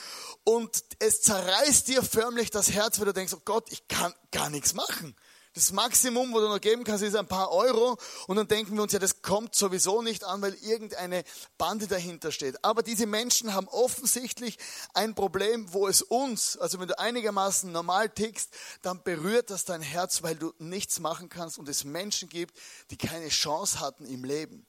und 0.44 0.84
es 1.00 1.22
zerreißt 1.22 1.88
dir 1.88 2.02
förmlich 2.04 2.50
das 2.50 2.72
Herz, 2.72 3.00
weil 3.00 3.06
du 3.06 3.14
denkst, 3.14 3.34
oh 3.34 3.42
Gott, 3.46 3.72
ich 3.72 3.88
kann 3.88 4.14
gar 4.32 4.50
nichts 4.50 4.74
machen. 4.74 5.16
Das 5.54 5.74
Maximum, 5.74 6.32
wo 6.32 6.40
du 6.40 6.48
noch 6.48 6.62
geben 6.62 6.86
kannst, 6.86 7.04
ist 7.04 7.16
ein 7.16 7.28
paar 7.28 7.52
Euro. 7.52 7.98
Und 8.28 8.38
dann 8.38 8.48
denken 8.48 8.76
wir 8.76 8.84
uns, 8.84 8.94
ja, 8.94 9.00
das 9.00 9.22
kommt 9.22 9.54
sowieso 9.54 10.02
nicht 10.02 10.24
an, 10.24 10.42
weil 10.42 10.54
irgendeine 10.54 11.26
Bande 11.58 11.88
dahinter 11.88 12.32
steht. 12.32 12.64
Aber 12.64 12.84
diese 12.84 13.06
Menschen 13.06 13.54
haben 13.54 13.68
offensichtlich 13.68 14.58
ein 14.94 15.14
Problem, 15.14 15.74
wo 15.74 15.90
es 15.90 16.02
uns, 16.02 16.58
also 16.58 16.80
wenn 16.80 16.88
du 16.88 16.98
einigermaßen 16.98 17.70
normal 17.70 18.10
tickst, 18.10 18.54
dann 18.82 19.04
berührt 19.04 19.50
das 19.50 19.66
dein 19.66 19.82
Herz, 19.82 20.24
weil 20.24 20.36
du 20.36 20.54
nichts 20.58 21.00
machen 21.00 21.28
kannst 21.28 21.58
und 21.58 21.68
es 21.68 21.84
Menschen 21.84 22.30
gibt, 22.30 22.58
die 22.90 22.98
keine 22.98 23.28
Chance 23.28 23.82
hatten 23.82 24.06
im 24.06 24.24
Leben. 24.24 24.66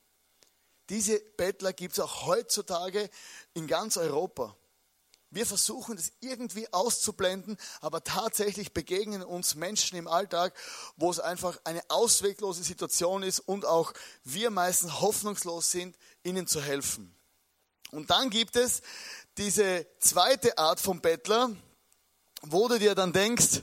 Diese 0.88 1.20
Bettler 1.36 1.72
gibt 1.72 1.92
es 1.92 2.00
auch 2.00 2.26
heutzutage 2.26 3.08
in 3.54 3.68
ganz 3.68 3.96
Europa. 3.96 4.56
Wir 5.32 5.46
versuchen 5.46 5.96
das 5.96 6.12
irgendwie 6.20 6.70
auszublenden, 6.74 7.56
aber 7.80 8.04
tatsächlich 8.04 8.74
begegnen 8.74 9.22
uns 9.22 9.54
Menschen 9.54 9.96
im 9.96 10.06
Alltag, 10.06 10.54
wo 10.96 11.10
es 11.10 11.20
einfach 11.20 11.58
eine 11.64 11.82
ausweglose 11.88 12.62
Situation 12.62 13.22
ist 13.22 13.40
und 13.40 13.64
auch 13.64 13.94
wir 14.24 14.50
meistens 14.50 15.00
hoffnungslos 15.00 15.70
sind, 15.70 15.96
ihnen 16.22 16.46
zu 16.46 16.60
helfen. 16.60 17.16
Und 17.92 18.10
dann 18.10 18.28
gibt 18.28 18.56
es 18.56 18.82
diese 19.38 19.86
zweite 20.00 20.58
Art 20.58 20.80
von 20.80 21.00
Bettler, 21.00 21.50
wo 22.42 22.68
du 22.68 22.78
dir 22.78 22.94
dann 22.94 23.14
denkst, 23.14 23.62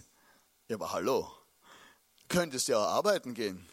ja, 0.70 0.76
aber 0.76 0.92
hallo, 0.92 1.32
könntest 2.30 2.68
ja 2.68 2.80
arbeiten 2.80 3.36
gehen. 3.36 3.68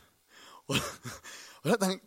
Oder 1.64 1.78
dann 1.78 2.00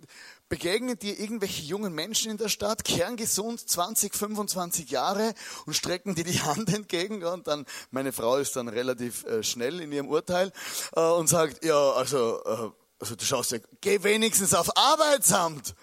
begegnen 0.49 0.97
dir 0.97 1.19
irgendwelche 1.19 1.61
jungen 1.61 1.93
Menschen 1.93 2.31
in 2.31 2.37
der 2.37 2.49
Stadt, 2.49 2.83
kerngesund, 2.83 3.67
20, 3.67 4.15
25 4.15 4.89
Jahre 4.89 5.33
und 5.65 5.75
strecken 5.75 6.15
dir 6.15 6.23
die 6.23 6.41
Hand 6.41 6.73
entgegen. 6.73 7.23
Und 7.23 7.47
dann, 7.47 7.65
meine 7.91 8.11
Frau 8.11 8.37
ist 8.37 8.55
dann 8.55 8.67
relativ 8.67 9.23
äh, 9.25 9.43
schnell 9.43 9.79
in 9.79 9.91
ihrem 9.91 10.09
Urteil 10.09 10.51
äh, 10.95 11.01
und 11.01 11.27
sagt, 11.27 11.63
ja, 11.63 11.91
also, 11.91 12.41
äh, 12.43 12.71
also 12.99 13.15
du 13.15 13.23
schaust 13.23 13.51
ja, 13.51 13.59
geh 13.79 14.03
wenigstens 14.03 14.53
auf 14.53 14.75
Arbeitsamt. 14.75 15.75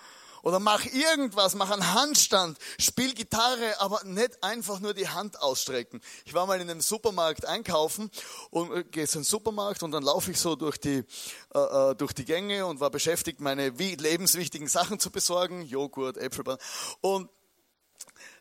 Oder 0.47 0.61
mach 0.61 0.85
irgendwas, 0.85 1.57
mach 1.57 1.73
einen 1.73 1.93
Handstand, 1.93 2.57
spiel 2.79 3.15
Gitarre, 3.15 3.81
aber 3.81 4.05
nicht 4.05 4.45
einfach 4.45 4.79
nur 4.79 4.95
die 4.95 5.09
Hand 5.09 5.43
ausstrecken. 5.43 6.01
Ich 6.25 6.35
war 6.35 6.47
mal 6.47 6.61
in 6.61 6.71
einem 6.71 6.81
Supermarkt 6.81 7.47
einkaufen 7.47 8.13
und 8.51 8.71
äh, 8.71 8.85
gehe 8.85 9.09
so 9.09 9.21
Supermarkt 9.25 9.83
und 9.83 9.91
dann 9.91 10.05
laufe 10.05 10.31
ich 10.31 10.39
so 10.39 10.55
durch 10.55 10.79
die, 10.79 11.03
äh, 11.53 11.59
äh, 11.59 11.97
durch 11.97 12.13
die 12.13 12.25
Gänge 12.25 12.65
und 12.65 12.79
war 12.79 12.91
beschäftigt, 12.91 13.41
meine 13.41 13.81
wie 13.81 13.97
lebenswichtigen 13.97 14.69
Sachen 14.69 15.01
zu 15.01 15.11
besorgen, 15.11 15.63
Joghurt, 15.63 16.17
Äpfelbahn. 16.17 16.59
Und 17.01 17.29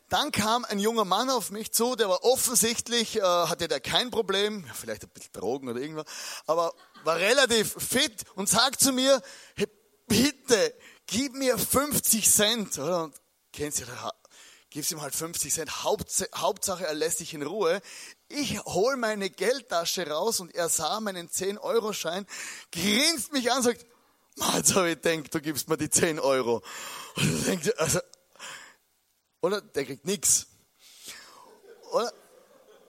dann 0.08 0.30
kam 0.30 0.64
ein 0.64 0.78
junger 0.78 1.04
Mann 1.04 1.28
auf 1.28 1.50
mich 1.50 1.72
zu, 1.72 1.96
der 1.96 2.08
war 2.08 2.22
offensichtlich, 2.22 3.16
äh, 3.16 3.20
hatte 3.20 3.66
der 3.66 3.80
kein 3.80 4.12
Problem, 4.12 4.64
vielleicht 4.74 5.02
ein 5.02 5.10
bisschen 5.10 5.32
Drogen 5.32 5.68
oder 5.68 5.80
irgendwas, 5.80 6.06
aber 6.46 6.72
war 7.02 7.16
relativ 7.16 7.74
fit 7.82 8.22
und 8.36 8.48
sagt 8.48 8.80
zu 8.80 8.92
mir, 8.92 9.20
hey, 9.56 9.66
bitte, 10.06 10.72
gib 11.06 11.34
mir 11.34 11.58
50 11.58 12.30
Cent, 12.30 12.78
oder? 12.78 13.04
Und 13.04 13.14
kennst 13.52 13.80
du, 13.80 13.84
gibst 14.70 14.90
ihm 14.92 15.00
halt 15.00 15.14
50 15.14 15.52
Cent, 15.52 15.84
Hauptsache 15.84 16.86
er 16.86 16.94
lässt 16.94 17.20
dich 17.20 17.34
in 17.34 17.42
Ruhe. 17.42 17.80
Ich 18.28 18.58
hol 18.64 18.96
meine 18.96 19.30
Geldtasche 19.30 20.08
raus 20.08 20.40
und 20.40 20.54
er 20.54 20.68
sah 20.68 21.00
meinen 21.00 21.28
10-Euro-Schein, 21.28 22.26
grinst 22.72 23.32
mich 23.32 23.50
an 23.50 23.58
und 23.58 23.62
sagt, 23.64 23.86
jetzt 24.54 24.74
habe 24.74 24.90
ich 24.90 25.00
gedacht, 25.00 25.34
du 25.34 25.40
gibst 25.40 25.68
mir 25.68 25.76
die 25.76 25.90
10 25.90 26.18
Euro. 26.18 26.62
Und 27.16 27.46
denkt, 27.46 27.78
also, 27.78 28.00
oder 29.40 29.60
der 29.60 29.84
kriegt 29.84 30.04
nichts. 30.04 30.46
Oder? 31.92 32.12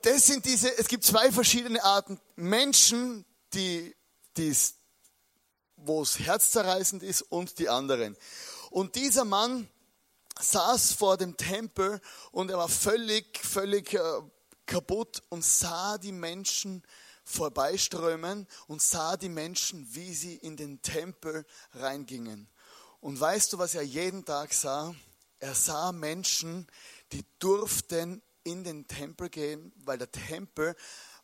Das 0.01 0.25
sind 0.25 0.45
diese, 0.45 0.77
es 0.77 0.87
gibt 0.87 1.03
zwei 1.03 1.31
verschiedene 1.31 1.83
Arten 1.83 2.19
Menschen, 2.35 3.25
die, 3.53 3.95
die 4.37 4.55
wo 5.77 6.01
es 6.01 6.19
herzzerreißend 6.19 7.03
ist 7.03 7.21
und 7.21 7.59
die 7.59 7.69
anderen. 7.69 8.17
Und 8.69 8.95
dieser 8.95 9.25
Mann 9.25 9.69
saß 10.39 10.93
vor 10.93 11.17
dem 11.17 11.37
Tempel 11.37 12.01
und 12.31 12.51
er 12.51 12.57
war 12.57 12.69
völlig, 12.69 13.39
völlig 13.39 13.93
äh, 13.93 14.01
kaputt 14.65 15.23
und 15.29 15.43
sah 15.43 15.97
die 15.97 16.11
Menschen 16.11 16.83
vorbeiströmen 17.23 18.47
und 18.67 18.81
sah 18.81 19.17
die 19.17 19.29
Menschen, 19.29 19.87
wie 19.93 20.13
sie 20.13 20.35
in 20.35 20.55
den 20.55 20.81
Tempel 20.81 21.45
reingingen. 21.73 22.49
Und 22.99 23.19
weißt 23.19 23.53
du, 23.53 23.57
was 23.57 23.75
er 23.75 23.83
jeden 23.83 24.25
Tag 24.25 24.53
sah? 24.53 24.95
Er 25.39 25.53
sah 25.53 25.91
Menschen, 25.91 26.67
die 27.11 27.25
durften 27.39 28.21
in 28.43 28.63
den 28.63 28.87
Tempel 28.87 29.29
gehen, 29.29 29.73
weil 29.77 29.97
der 29.97 30.11
Tempel 30.11 30.75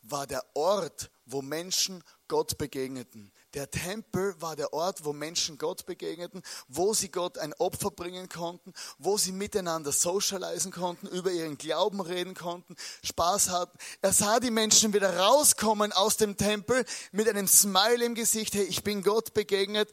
war 0.02 0.28
der 0.28 0.44
Ort, 0.56 1.10
wo 1.26 1.42
Menschen 1.42 2.04
Gott 2.28 2.58
begegneten. 2.58 3.32
Der 3.54 3.70
Tempel 3.70 4.34
war 4.42 4.56
der 4.56 4.74
Ort, 4.74 5.06
wo 5.06 5.14
Menschen 5.14 5.60
Gott 5.60 5.86
begegneten, 5.86 6.42
wo 6.68 6.96
sie 6.96 7.10
Gott 7.10 7.38
ein 7.38 7.54
Opfer 7.54 7.92
bringen 7.92 8.28
konnten, 8.28 8.74
wo 8.98 9.18
sie 9.20 9.32
miteinander 9.32 9.92
socialisen 9.92 10.72
konnten, 10.72 11.06
über 11.08 11.32
ihren 11.32 11.60
Glauben 11.60 12.02
reden 12.02 12.34
konnten, 12.34 12.76
Spaß 13.04 13.50
hatten. 13.50 13.78
Er 14.02 14.12
sah 14.12 14.40
die 14.40 14.50
Menschen 14.50 14.94
wieder 14.94 15.18
rauskommen 15.18 15.92
aus 15.92 16.18
dem 16.18 16.36
Tempel 16.36 16.84
mit 17.12 17.30
einem 17.30 17.48
Smile 17.48 18.04
im 18.04 18.16
Gesicht, 18.16 18.56
hey, 18.56 18.64
ich 18.64 18.84
bin 18.84 19.04
Gott 19.04 19.36
begegnet. 19.36 19.92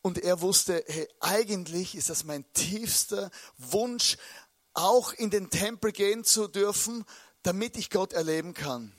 Und 0.00 0.18
er 0.18 0.40
wusste, 0.40 0.82
hey, 0.86 1.06
eigentlich 1.20 1.96
ist 1.96 2.08
das 2.08 2.24
mein 2.24 2.50
tiefster 2.54 3.30
Wunsch, 3.58 4.16
auch 4.72 5.12
in 5.12 5.30
den 5.30 5.50
Tempel 5.50 5.92
gehen 5.92 6.24
zu 6.24 6.48
dürfen, 6.48 7.04
damit 7.42 7.76
ich 7.76 7.90
Gott 7.90 8.14
erleben 8.14 8.54
kann. 8.54 8.92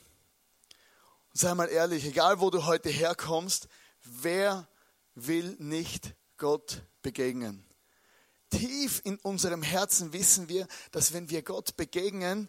Sei 1.32 1.54
mal 1.54 1.68
ehrlich, 1.68 2.04
egal 2.04 2.40
wo 2.40 2.50
du 2.50 2.66
heute 2.66 2.90
herkommst, 2.90 3.68
Wer 4.10 4.68
will 5.14 5.56
nicht 5.58 6.14
Gott 6.38 6.82
begegnen? 7.02 7.64
Tief 8.50 9.02
in 9.04 9.18
unserem 9.18 9.62
Herzen 9.62 10.12
wissen 10.12 10.48
wir, 10.48 10.66
dass 10.90 11.12
wenn 11.12 11.28
wir 11.28 11.42
Gott 11.42 11.76
begegnen, 11.76 12.48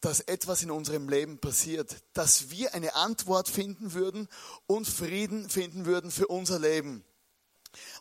dass 0.00 0.20
etwas 0.20 0.64
in 0.64 0.72
unserem 0.72 1.08
Leben 1.08 1.38
passiert, 1.38 1.94
dass 2.12 2.50
wir 2.50 2.74
eine 2.74 2.96
Antwort 2.96 3.48
finden 3.48 3.92
würden 3.92 4.28
und 4.66 4.88
Frieden 4.88 5.48
finden 5.48 5.86
würden 5.86 6.10
für 6.10 6.26
unser 6.26 6.58
Leben. 6.58 7.04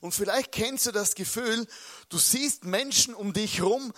Und 0.02 0.14
vielleicht 0.14 0.52
kennst 0.52 0.88
du 0.88 0.92
das 0.92 1.14
Gefühl, 1.14 1.68
du 2.10 2.18
siehst 2.18 2.66
Menschen 2.66 3.14
um 3.14 3.34
dich 3.34 3.60
herum, 3.60 3.94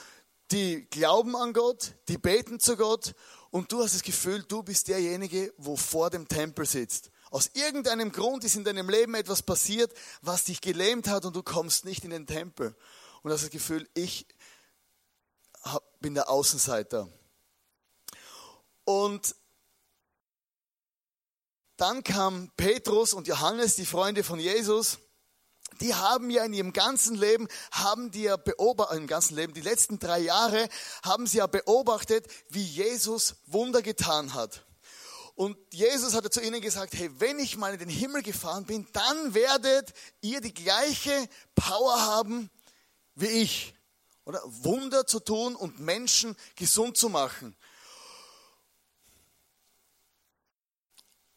die 0.52 0.86
glauben 0.90 1.38
an 1.38 1.54
Gott, 1.54 1.96
die 2.10 2.18
beten 2.18 2.60
zu 2.60 2.76
Gott 2.76 3.16
und 3.52 3.72
du 3.72 3.82
hast 3.82 3.96
das 3.96 4.04
Gefühl, 4.04 4.44
du 4.44 4.64
bist 4.64 4.90
derjenige, 4.90 5.54
wo 5.58 5.78
vor 5.78 6.10
dem 6.10 6.28
Tempel 6.28 6.66
sitzt. 6.66 7.10
Aus 7.34 7.50
irgendeinem 7.56 8.12
Grund 8.12 8.44
ist 8.44 8.56
in 8.56 8.64
deinem 8.64 8.88
Leben 8.90 9.16
etwas 9.16 9.42
passiert, 9.42 9.92
was 10.22 10.44
dich 10.44 10.62
gelähmt 10.62 11.08
hat 11.08 11.26
und 11.26 11.36
du 11.36 11.42
kommst 11.42 11.84
nicht 11.84 12.04
in 12.04 12.12
den 12.12 12.28
Tempel. 12.28 12.76
Und 13.24 13.32
hast 13.32 13.42
das 13.42 13.50
Gefühl, 13.50 13.90
ich 13.96 14.28
bin 16.00 16.14
der 16.14 16.30
Außenseiter. 16.30 17.10
Und 18.84 19.36
dann 21.78 22.04
kam 22.04 22.52
Petrus 22.56 23.16
und 23.16 23.28
Johannes, 23.28 23.78
die 23.78 23.88
Freunde 23.88 24.24
von 24.24 24.40
Jesus, 24.40 25.00
die 25.82 25.96
haben 25.96 26.30
ja 26.30 26.46
in 26.46 26.54
ihrem 26.54 26.72
ganzen 26.72 27.16
Leben, 27.16 27.48
haben 27.72 28.12
die 28.12 28.24
ja 28.24 28.38
beobachtet, 28.38 29.00
im 29.00 29.08
ganzen 29.08 29.36
Leben, 29.36 29.56
die 29.56 29.62
letzten 29.62 29.98
drei 29.98 30.20
Jahre, 30.20 30.70
haben 31.04 31.26
sie 31.26 31.40
ja 31.40 31.48
beobachtet, 31.48 32.28
wie 32.50 32.64
Jesus 32.64 33.38
Wunder 33.48 33.82
getan 33.82 34.36
hat. 34.36 34.68
Und 35.36 35.58
Jesus 35.74 36.14
hatte 36.14 36.30
zu 36.30 36.42
ihnen 36.42 36.62
gesagt, 36.62 36.94
hey, 36.94 37.10
wenn 37.20 37.40
ich 37.40 37.58
mal 37.58 37.74
in 37.74 37.80
den 37.80 37.90
Himmel 37.90 38.22
gefahren 38.22 38.66
bin, 38.66 38.88
dann 38.94 39.34
werdet 39.34 39.94
ihr 40.22 40.42
die 40.42 40.54
gleiche 40.54 41.28
Power 41.56 42.02
haben 42.02 42.52
wie 43.16 43.28
ich. 43.28 43.74
Oder 44.26 44.42
Wunder 44.46 45.06
zu 45.06 45.20
tun 45.20 45.56
und 45.56 45.80
Menschen 45.80 46.36
gesund 46.56 46.98
zu 46.98 47.10
machen. 47.10 47.56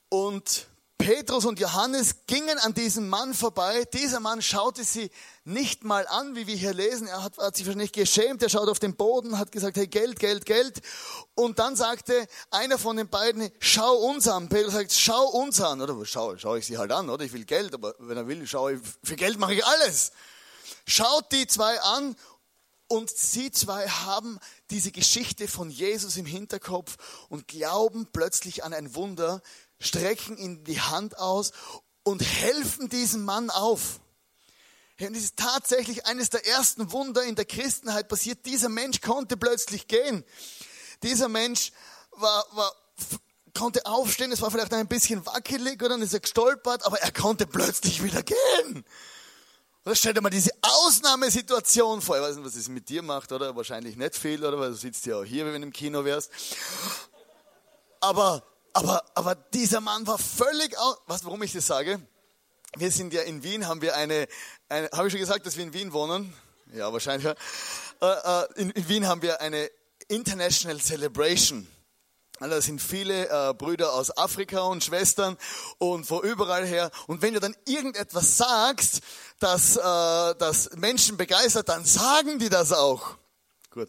Und 0.09 0.69
Petrus 1.07 1.45
und 1.45 1.61
Johannes 1.61 2.27
gingen 2.27 2.59
an 2.59 2.75
diesem 2.75 3.09
Mann 3.09 3.33
vorbei. 3.33 3.85
Dieser 3.93 4.19
Mann 4.19 4.43
schaute 4.43 4.83
sie 4.83 5.13
nicht 5.45 5.85
mal 5.85 6.05
an, 6.09 6.35
wie 6.35 6.49
wir 6.49 6.57
hier 6.57 6.75
lesen. 6.75 7.07
Er 7.07 7.23
hat, 7.23 7.39
hat 7.39 7.55
sich 7.55 7.65
wahrscheinlich 7.65 7.93
geschämt. 7.93 8.43
Er 8.43 8.49
schaut 8.49 8.69
auf 8.69 8.81
den 8.81 8.97
Boden, 8.97 9.39
hat 9.39 9.53
gesagt, 9.53 9.77
hey, 9.77 9.87
Geld, 9.87 10.19
Geld, 10.19 10.45
Geld. 10.47 10.81
Und 11.37 11.61
dann 11.61 11.77
sagte 11.77 12.27
einer 12.51 12.77
von 12.77 12.97
den 12.97 13.09
beiden, 13.09 13.53
schau 13.61 13.95
uns 13.95 14.27
an. 14.27 14.49
Petrus 14.49 14.73
sagt, 14.73 14.93
schau 14.93 15.27
uns 15.27 15.61
an. 15.61 15.81
Oder 15.81 15.97
schau, 16.05 16.37
schau 16.39 16.57
ich 16.57 16.67
sie 16.67 16.77
halt 16.77 16.91
an, 16.91 17.09
oder? 17.09 17.25
Ich 17.25 17.33
will 17.33 17.45
Geld, 17.45 17.73
aber 17.75 17.95
wenn 18.01 18.17
er 18.17 18.27
will, 18.27 18.45
schaue 18.45 18.73
ich, 18.73 18.81
für 19.05 19.15
Geld 19.15 19.39
mache 19.39 19.55
ich 19.55 19.65
alles. 19.65 20.11
Schaut 20.87 21.31
die 21.31 21.47
zwei 21.47 21.81
an 21.83 22.17
und 22.89 23.11
sie 23.11 23.51
zwei 23.51 23.89
haben 23.89 24.39
diese 24.71 24.91
Geschichte 24.91 25.49
von 25.49 25.71
Jesus 25.71 26.17
im 26.17 26.27
Hinterkopf 26.27 26.97
und 27.29 27.47
glauben 27.47 28.09
plötzlich 28.13 28.65
an 28.65 28.73
ein 28.73 28.95
Wunder, 28.95 29.43
strecken 29.79 30.37
ihm 30.37 30.65
die 30.65 30.81
Hand 30.81 31.19
aus 31.19 31.53
und 32.03 32.23
helfen 32.23 32.89
diesem 32.89 33.25
Mann 33.25 33.51
auf. 33.51 34.01
Und 35.01 35.15
es 35.15 35.25
ist 35.25 35.37
tatsächlich 35.37 36.07
eines 36.07 36.31
der 36.31 36.47
ersten 36.47 36.91
Wunder 36.93 37.23
in 37.23 37.35
der 37.35 37.45
Christenheit 37.45 38.09
passiert. 38.09 38.47
Dieser 38.47 38.71
Mensch 38.71 39.01
konnte 39.03 39.37
plötzlich 39.37 39.89
gehen. 39.89 40.25
Dieser 41.03 41.29
Mensch 41.29 41.73
war, 42.13 42.47
war, 42.53 42.73
konnte 43.53 43.85
aufstehen. 43.85 44.33
Es 44.33 44.41
war 44.41 44.51
vielleicht 44.51 44.73
ein 44.73 44.89
bisschen 44.89 45.25
wackelig 45.27 45.81
oder 45.83 45.91
dann 45.91 46.03
ist 46.03 46.15
er 46.15 46.21
gestolpert, 46.21 46.87
aber 46.87 47.01
er 47.01 47.13
konnte 47.13 47.47
plötzlich 47.47 48.03
wieder 48.03 48.23
gehen. 48.23 48.85
Oder 49.85 49.95
stell 49.95 50.15
dir 50.15 50.21
mal 50.21 50.31
diese 50.31 50.51
Ausnahmesituation 50.63 52.01
vor. 52.01 52.17
Ich 52.17 52.23
weiß 52.23 52.37
nicht, 52.37 52.47
was 52.47 52.57
es 52.57 52.69
mit 52.69 52.89
dir 52.89 53.03
macht, 53.03 53.31
oder? 53.33 53.55
Wahrscheinlich 53.55 53.97
nicht 53.97 54.17
viel, 54.17 54.45
oder? 54.45 54.59
Weil 54.59 54.71
du 54.71 54.77
sitzt 54.77 55.07
ja 55.07 55.17
auch 55.17 55.25
hier, 55.25 55.45
wenn 55.47 55.61
du 55.61 55.67
im 55.67 55.73
Kino 55.73 56.05
wärst. 56.05 56.31
Aber 58.01 58.43
aber, 58.77 59.03
aber 59.15 59.35
dieser 59.35 59.81
Mann 59.81 60.07
war 60.07 60.19
völlig 60.19 60.77
aus. 60.79 60.99
Was, 61.07 61.25
warum 61.25 61.43
ich 61.43 61.53
das 61.53 61.67
sage? 61.67 61.99
Wir 62.77 62.91
sind 62.91 63.15
ja 63.15 63.23
in 63.23 63.43
Wien, 63.43 63.67
haben 63.67 63.81
wir 63.81 63.97
eine, 63.97 64.29
eine 64.69 64.91
habe 64.93 65.09
ich 65.09 65.13
schon 65.13 65.21
gesagt, 65.21 65.47
dass 65.47 65.57
wir 65.57 65.65
in 65.65 65.73
Wien 65.73 65.95
wohnen? 65.95 66.35
Ja, 66.75 66.93
wahrscheinlich. 66.93 67.35
Äh, 68.03 68.07
äh, 68.07 68.47
in, 68.57 68.71
in 68.73 68.89
Wien 68.89 69.07
haben 69.07 69.23
wir 69.23 69.41
eine 69.41 69.71
International 70.09 70.79
Celebration. 70.79 71.67
Also 72.39 72.55
da 72.55 72.61
sind 72.61 72.83
viele 72.83 73.31
äh, 73.31 73.55
Brüder 73.55 73.95
aus 73.95 74.15
Afrika 74.15 74.61
und 74.61 74.85
Schwestern 74.85 75.39
und 75.79 76.05
von 76.05 76.23
überall 76.23 76.67
her. 76.67 76.91
Und 77.07 77.23
wenn 77.23 77.33
du 77.33 77.41
dann 77.41 77.57
irgendetwas 77.65 78.37
sagst, 78.37 79.01
das, 79.39 79.77
äh, 79.77 80.35
das 80.39 80.71
Menschen 80.77 81.17
begeistert, 81.17 81.71
dann 81.71 81.87
sagen 81.87 82.39
die 82.39 82.51
das 82.51 82.73
auch. 82.73 83.17
Gut. 83.71 83.89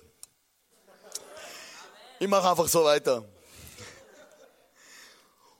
Ich 2.19 2.27
mache 2.29 2.49
einfach 2.49 2.69
so 2.69 2.85
weiter. 2.85 3.25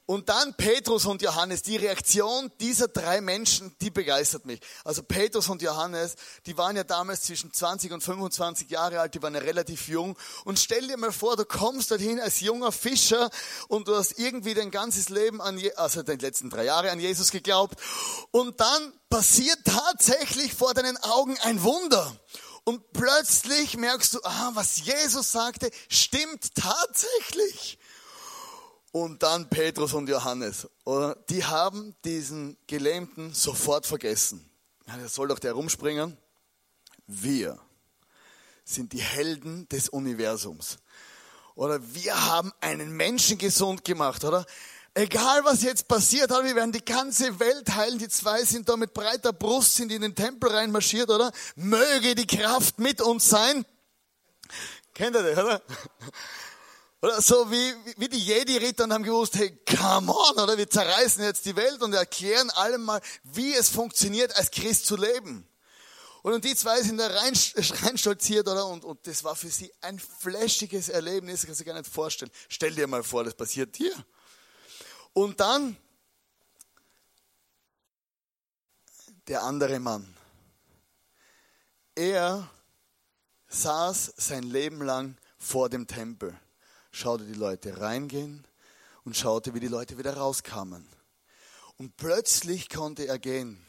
Und 0.08 0.30
dann 0.30 0.54
Petrus 0.54 1.06
und 1.06 1.22
Johannes, 1.22 1.64
die 1.64 1.76
Reaktion 1.76 2.50
dieser 2.62 2.88
drei 2.88 3.20
Menschen, 3.20 3.76
die 3.82 3.90
begeistert 3.90 4.46
mich. 4.46 4.62
Also 4.86 5.04
Petrus 5.04 5.50
und 5.50 5.62
Johannes, 5.62 6.16
die 6.46 6.58
waren 6.58 6.78
ja 6.78 6.86
damals 6.86 7.24
zwischen 7.24 7.52
20 7.52 7.92
und 7.92 8.02
25 8.02 8.70
Jahre 8.70 9.02
alt, 9.02 9.16
die 9.16 9.22
waren 9.22 9.36
ja 9.36 9.42
relativ 9.42 9.90
jung. 9.90 10.18
Und 10.46 10.60
stell 10.60 10.88
dir 10.88 10.96
mal 10.96 11.12
vor, 11.12 11.36
du 11.36 11.44
kommst 11.44 11.92
dorthin 11.92 12.22
als 12.22 12.40
junger 12.40 12.72
Fischer 12.72 13.30
und 13.68 13.90
du 13.90 13.98
hast 13.98 14.18
irgendwie 14.18 14.54
dein 14.54 14.72
ganzes 14.72 15.10
Leben 15.10 15.42
an, 15.42 15.58
Je 15.58 15.74
also 15.74 16.02
die 16.04 16.14
letzten 16.14 16.50
drei 16.50 16.64
Jahre 16.64 16.90
an 16.90 17.02
Jesus 17.02 17.30
geglaubt. 17.30 17.78
Und 18.32 18.62
dann 18.62 18.94
passiert 19.10 19.60
tatsächlich 19.66 20.54
vor 20.54 20.74
deinen 20.74 20.96
Augen 21.04 21.38
ein 21.42 21.62
Wunder. 21.64 22.16
Und 22.64 22.94
plötzlich 22.94 23.76
merkst 23.76 24.14
du, 24.14 24.20
ah, 24.24 24.52
was 24.54 24.86
Jesus 24.86 25.34
sagte, 25.34 25.70
stimmt 25.90 26.56
tatsächlich. 26.56 27.78
Und 28.92 29.22
dann 29.22 29.50
Petrus 29.50 29.94
und 29.94 30.10
Johannes. 30.10 30.68
Die 31.30 31.44
haben 31.44 31.96
diesen 32.06 32.58
Gelähmten 32.68 33.34
sofort 33.34 33.86
vergessen. 33.86 34.50
Ja, 34.88 34.98
da 34.98 35.08
soll 35.08 35.28
doch 35.28 35.40
der 35.40 35.54
rumspringen. 35.54 36.18
Wir 37.06 37.60
sind 38.64 38.94
die 38.94 39.02
Helden 39.02 39.68
des 39.70 39.90
Universums. 39.90 40.78
Oder 41.56 41.80
wir 41.94 42.28
haben 42.28 42.52
einen 42.62 42.92
Menschen 42.92 43.38
gesund 43.38 43.84
gemacht, 43.84 44.24
oder? 44.24 44.46
Egal 44.94 45.44
was 45.46 45.62
jetzt 45.62 45.88
passiert, 45.88 46.32
oder? 46.32 46.44
wir 46.44 46.56
werden 46.56 46.72
die 46.72 46.84
ganze 46.84 47.40
Welt 47.40 47.76
heilen. 47.76 48.00
Die 48.00 48.10
zwei 48.10 48.44
sind 48.44 48.68
da 48.68 48.76
mit 48.78 48.94
breiter 48.94 49.32
Brust, 49.32 49.76
sind 49.76 49.92
in 49.92 50.02
den 50.02 50.16
Tempel 50.16 50.50
reinmarschiert, 50.50 51.10
oder? 51.10 51.32
Möge 51.56 52.16
die 52.16 52.26
Kraft 52.26 52.80
mit 52.80 53.02
uns 53.02 53.30
sein. 53.30 53.66
Kennt 54.94 55.16
ihr 55.16 55.24
das, 55.24 55.38
oder? 55.38 55.62
Oder 57.02 57.22
so 57.22 57.52
wie, 57.52 57.76
wie 57.98 58.10
die 58.10 58.20
Jedi-Ritter 58.20 58.86
und 58.86 58.94
haben 58.94 59.04
gewusst, 59.04 59.36
hey, 59.36 59.56
come 59.66 60.12
on, 60.12 60.40
oder 60.40 60.58
wir 60.58 60.68
zerreißen 60.68 61.24
jetzt 61.24 61.46
die 61.46 61.56
Welt 61.56 61.82
und 61.84 61.94
erklären 61.94 62.50
allem 62.52 62.84
mal, 62.84 63.02
wie 63.24 63.54
es 63.54 63.70
funktioniert, 63.70 64.36
als 64.36 64.50
Christ 64.50 64.88
zu 64.88 64.96
leben. 64.96 65.48
Und 66.24 66.44
die 66.44 66.56
zwei 66.56 66.82
sind 66.82 66.98
da 66.98 67.08
rein, 67.08 67.34
reinstolziert, 67.56 68.48
oder? 68.48 68.66
Und, 68.66 68.84
und 68.84 69.06
das 69.06 69.24
war 69.24 69.36
für 69.36 69.50
sie 69.50 69.72
ein 69.82 70.00
flashiges 70.00 70.90
Erlebnis, 70.90 71.46
kannst 71.46 71.60
du 71.60 71.64
dir 71.64 71.74
gar 71.74 71.80
nicht 71.80 71.92
vorstellen. 71.92 72.32
Stell 72.50 72.74
dir 72.74 72.88
mal 72.88 73.04
vor, 73.04 73.24
das 73.24 73.36
passiert 73.36 73.78
dir. 73.78 73.94
Und 75.14 75.40
dann 75.40 75.78
der 79.28 79.44
andere 79.44 79.80
Mann. 79.80 80.16
Er 81.94 82.50
saß 83.50 84.14
sein 84.18 84.44
Leben 84.44 84.82
lang 84.82 85.16
vor 85.38 85.70
dem 85.70 85.86
Tempel 85.88 86.38
schaute 86.98 87.26
die 87.26 87.34
Leute 87.34 87.80
reingehen 87.80 88.46
und 89.06 89.16
schaute, 89.16 89.54
wie 89.54 89.60
die 89.60 89.68
Leute 89.68 89.98
wieder 89.98 90.18
rauskamen. 90.18 90.88
Und 91.78 91.96
plötzlich 91.96 92.70
konnte 92.70 93.08
er 93.08 93.20
gehen. 93.20 93.64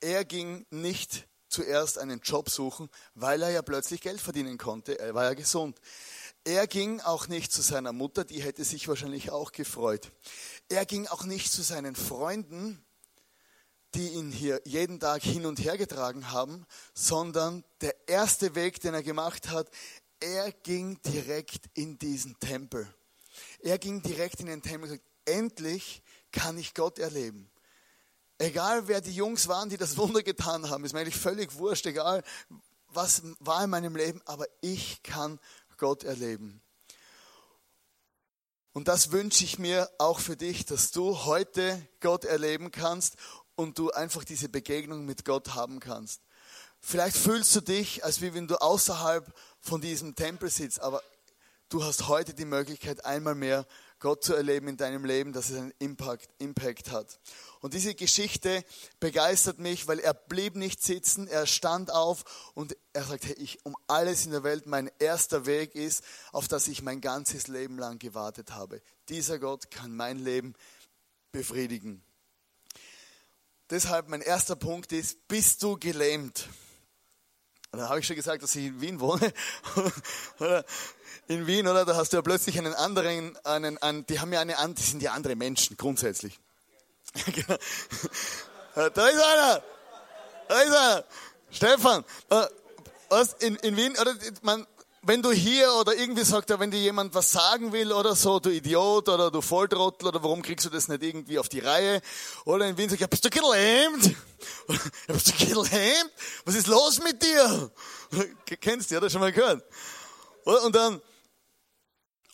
Er 0.00 0.24
ging 0.24 0.64
nicht 0.70 1.26
zuerst 1.48 1.98
einen 1.98 2.20
Job 2.20 2.48
suchen, 2.48 2.88
weil 3.14 3.42
er 3.42 3.50
ja 3.50 3.62
plötzlich 3.62 4.00
Geld 4.00 4.20
verdienen 4.20 4.58
konnte. 4.58 4.98
Er 4.98 5.14
war 5.14 5.24
ja 5.24 5.34
gesund. 5.34 5.78
Er 6.44 6.66
ging 6.66 7.00
auch 7.00 7.28
nicht 7.28 7.52
zu 7.52 7.62
seiner 7.62 7.92
Mutter, 7.92 8.24
die 8.24 8.42
hätte 8.42 8.64
sich 8.64 8.88
wahrscheinlich 8.88 9.30
auch 9.30 9.52
gefreut. 9.52 10.10
Er 10.68 10.86
ging 10.86 11.06
auch 11.08 11.24
nicht 11.24 11.52
zu 11.52 11.62
seinen 11.62 11.94
Freunden, 11.94 12.84
die 13.94 14.08
ihn 14.08 14.32
hier 14.32 14.60
jeden 14.64 15.00
Tag 15.00 15.22
hin 15.22 15.44
und 15.44 15.58
her 15.58 15.76
getragen 15.76 16.30
haben, 16.30 16.64
sondern 16.94 17.64
der 17.80 17.94
erste 18.08 18.54
Weg, 18.54 18.80
den 18.80 18.94
er 18.94 19.02
gemacht 19.02 19.50
hat, 19.50 19.68
er 20.22 20.52
ging 20.52 21.00
direkt 21.02 21.68
in 21.74 21.98
diesen 21.98 22.38
Tempel. 22.38 22.86
Er 23.60 23.78
ging 23.78 24.02
direkt 24.02 24.40
in 24.40 24.46
den 24.46 24.62
Tempel 24.62 24.90
und 24.90 24.96
sagte, 24.96 25.04
endlich 25.24 26.02
kann 26.30 26.56
ich 26.58 26.74
Gott 26.74 26.98
erleben. 26.98 27.50
Egal 28.38 28.88
wer 28.88 29.00
die 29.00 29.14
Jungs 29.14 29.48
waren, 29.48 29.68
die 29.68 29.76
das 29.76 29.96
Wunder 29.98 30.22
getan 30.22 30.70
haben, 30.70 30.84
ist 30.84 30.92
mir 30.92 31.00
eigentlich 31.00 31.16
völlig 31.16 31.54
wurscht, 31.54 31.86
egal 31.86 32.22
was 32.94 33.22
war 33.40 33.64
in 33.64 33.70
meinem 33.70 33.96
Leben, 33.96 34.20
aber 34.26 34.46
ich 34.60 35.02
kann 35.02 35.40
Gott 35.78 36.04
erleben. 36.04 36.60
Und 38.74 38.88
das 38.88 39.12
wünsche 39.12 39.44
ich 39.44 39.58
mir 39.58 39.90
auch 39.98 40.18
für 40.18 40.36
dich, 40.36 40.64
dass 40.64 40.90
du 40.90 41.24
heute 41.24 41.86
Gott 42.00 42.24
erleben 42.24 42.70
kannst 42.70 43.16
und 43.54 43.78
du 43.78 43.90
einfach 43.90 44.24
diese 44.24 44.48
Begegnung 44.48 45.04
mit 45.04 45.24
Gott 45.24 45.54
haben 45.54 45.80
kannst. 45.80 46.22
Vielleicht 46.84 47.16
fühlst 47.16 47.54
du 47.54 47.60
dich, 47.60 48.04
als 48.04 48.20
wie 48.20 48.34
wenn 48.34 48.48
du 48.48 48.60
außerhalb 48.60 49.32
von 49.60 49.80
diesem 49.80 50.16
Tempel 50.16 50.50
sitzt, 50.50 50.80
aber 50.80 51.00
du 51.68 51.84
hast 51.84 52.08
heute 52.08 52.34
die 52.34 52.44
Möglichkeit, 52.44 53.04
einmal 53.04 53.36
mehr 53.36 53.66
Gott 54.00 54.24
zu 54.24 54.34
erleben 54.34 54.66
in 54.66 54.76
deinem 54.76 55.04
Leben, 55.04 55.32
dass 55.32 55.48
es 55.48 55.56
einen 55.56 55.72
Impact, 55.78 56.28
Impact 56.38 56.90
hat. 56.90 57.20
Und 57.60 57.72
diese 57.72 57.94
Geschichte 57.94 58.64
begeistert 58.98 59.60
mich, 59.60 59.86
weil 59.86 60.00
er 60.00 60.12
blieb 60.12 60.56
nicht 60.56 60.82
sitzen, 60.82 61.28
er 61.28 61.46
stand 61.46 61.92
auf 61.92 62.52
und 62.54 62.76
er 62.92 63.04
sagt, 63.04 63.26
hey, 63.26 63.34
ich 63.34 63.64
um 63.64 63.76
alles 63.86 64.26
in 64.26 64.32
der 64.32 64.42
Welt, 64.42 64.66
mein 64.66 64.90
erster 64.98 65.46
Weg 65.46 65.76
ist, 65.76 66.02
auf 66.32 66.48
das 66.48 66.66
ich 66.66 66.82
mein 66.82 67.00
ganzes 67.00 67.46
Leben 67.46 67.78
lang 67.78 68.00
gewartet 68.00 68.50
habe. 68.50 68.82
Dieser 69.08 69.38
Gott 69.38 69.70
kann 69.70 69.94
mein 69.94 70.18
Leben 70.18 70.54
befriedigen. 71.30 72.02
Deshalb 73.70 74.08
mein 74.08 74.20
erster 74.20 74.56
Punkt 74.56 74.90
ist, 74.90 75.28
bist 75.28 75.62
du 75.62 75.78
gelähmt? 75.78 76.48
Da 77.74 77.88
habe 77.88 78.00
ich 78.00 78.06
schon 78.06 78.16
gesagt, 78.16 78.42
dass 78.42 78.54
ich 78.54 78.66
in 78.66 78.80
Wien 78.82 79.00
wohne. 79.00 79.32
in 81.28 81.46
Wien, 81.46 81.66
oder? 81.66 81.86
Da 81.86 81.96
hast 81.96 82.12
du 82.12 82.18
ja 82.18 82.22
plötzlich 82.22 82.58
einen 82.58 82.74
anderen, 82.74 83.34
einen, 83.44 83.78
einen, 83.78 84.04
die 84.04 84.20
haben 84.20 84.30
ja 84.30 84.40
eine, 84.40 84.54
die 84.74 84.82
sind 84.82 85.02
ja 85.02 85.12
andere 85.12 85.36
Menschen, 85.36 85.76
grundsätzlich. 85.78 86.38
Genau. 88.74 88.88
da 88.88 89.06
ist 89.06 89.22
einer! 89.22 89.62
Da 90.48 90.60
ist 90.60 90.72
er! 90.72 91.04
Stefan! 91.50 92.04
Äh, 92.30 92.46
was, 93.08 93.34
in, 93.34 93.56
in 93.56 93.76
Wien, 93.76 93.96
oder? 93.98 94.14
Man, 94.42 94.66
wenn 95.04 95.20
du 95.20 95.32
hier 95.32 95.72
oder 95.74 95.94
irgendwie 95.96 96.24
sagt, 96.24 96.48
wenn 96.60 96.70
dir 96.70 96.78
jemand 96.78 97.12
was 97.12 97.32
sagen 97.32 97.72
will 97.72 97.92
oder 97.92 98.14
so, 98.14 98.38
du 98.38 98.50
Idiot 98.50 99.08
oder 99.08 99.32
du 99.32 99.40
Volltrottel 99.40 100.06
oder 100.06 100.22
warum 100.22 100.42
kriegst 100.42 100.64
du 100.64 100.70
das 100.70 100.86
nicht 100.86 101.02
irgendwie 101.02 101.40
auf 101.40 101.48
die 101.48 101.58
Reihe? 101.58 102.00
Oder 102.44 102.68
in 102.68 102.78
Wien 102.78 102.88
sagt, 102.88 103.00
ja, 103.00 103.08
bist 103.08 103.24
du 103.24 103.30
gelähmt? 103.30 104.14
Bist 105.08 105.28
du 105.28 105.46
gelähmt? 105.46 106.10
Was 106.44 106.54
ist 106.54 106.66
los 106.68 107.00
mit 107.00 107.22
dir? 107.22 107.70
Kennst 108.60 108.90
du, 108.90 109.00
das 109.00 109.12
schon 109.12 109.20
mal 109.20 109.32
gehört? 109.32 109.64
Und 110.44 110.74
dann, 110.74 111.00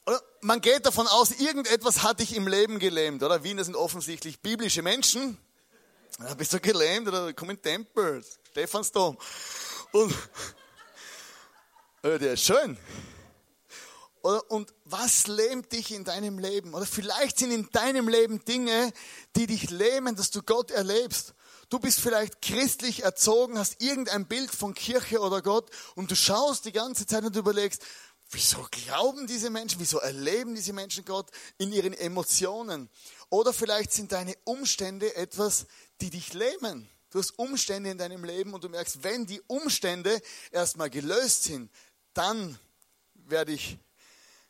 oder 0.07 0.23
man 0.41 0.61
geht 0.61 0.87
davon 0.87 1.07
aus, 1.07 1.33
irgendetwas 1.33 2.03
hat 2.03 2.21
dich 2.21 2.35
im 2.35 2.49
Leben 2.49 2.79
gelähmt, 2.79 3.23
oder? 3.23 3.45
Wiener 3.45 3.65
sind 3.65 3.77
offensichtlich 3.77 4.41
biblische 4.41 4.83
Menschen. 4.83 5.39
Ja, 6.19 6.35
bist 6.35 6.53
du 6.53 6.61
gelähmt 6.61 7.09
oder 7.09 7.33
komm 7.33 7.51
in 7.51 7.61
Tempel, 7.61 8.25
Stephansdom. 8.51 9.19
Und, 9.93 10.15
der 12.03 12.35
ist 12.35 12.45
schön. 12.45 12.79
Und 14.49 14.75
was 14.85 15.27
lähmt 15.27 15.73
dich 15.73 15.93
in 15.93 16.05
deinem 16.05 16.39
Leben? 16.39 16.75
Oder 16.75 16.87
vielleicht 16.87 17.39
sind 17.39 17.51
in 17.51 17.69
deinem 17.71 18.09
Leben 18.09 18.45
Dinge, 18.45 18.93
die 19.37 19.47
dich 19.47 19.71
lähmen, 19.71 20.17
dass 20.17 20.31
du 20.31 20.43
Gott 20.43 20.71
erlebst. 20.71 21.35
Du 21.71 21.79
bist 21.79 22.01
vielleicht 22.01 22.43
christlich 22.43 23.05
erzogen, 23.05 23.59
hast 23.59 23.81
irgendein 23.81 24.27
Bild 24.27 24.51
von 24.51 24.75
Kirche 24.75 25.21
oder 25.21 25.43
Gott 25.43 25.71
und 25.95 26.11
du 26.11 26.17
schaust 26.17 26.65
die 26.65 26.73
ganze 26.73 27.07
Zeit 27.07 27.25
und 27.25 27.37
überlegst, 27.37 27.83
wieso 28.31 28.67
glauben 28.71 29.27
diese 29.27 29.51
Menschen, 29.51 29.81
wieso 29.81 29.99
erleben 29.99 30.55
diese 30.55 30.73
Menschen 30.73 31.05
Gott 31.05 31.31
in 31.59 31.73
ihren 31.73 31.93
Emotionen? 31.93 32.91
Oder 33.31 33.53
vielleicht 33.53 33.93
sind 33.93 34.13
deine 34.13 34.35
Umstände 34.45 35.15
etwas, 35.15 35.67
die 36.01 36.11
dich 36.11 36.33
lähmen. 36.33 36.89
Du 37.11 37.19
hast 37.19 37.39
Umstände 37.39 37.91
in 37.91 37.99
deinem 37.99 38.25
Leben 38.25 38.53
und 38.53 38.65
du 38.65 38.69
merkst, 38.69 39.03
wenn 39.03 39.25
die 39.25 39.41
Umstände 39.47 40.21
erstmal 40.51 40.91
gelöst 40.91 41.45
sind, 41.45 41.71
dann 42.19 42.59
werde 43.15 43.53
ich 43.53 43.79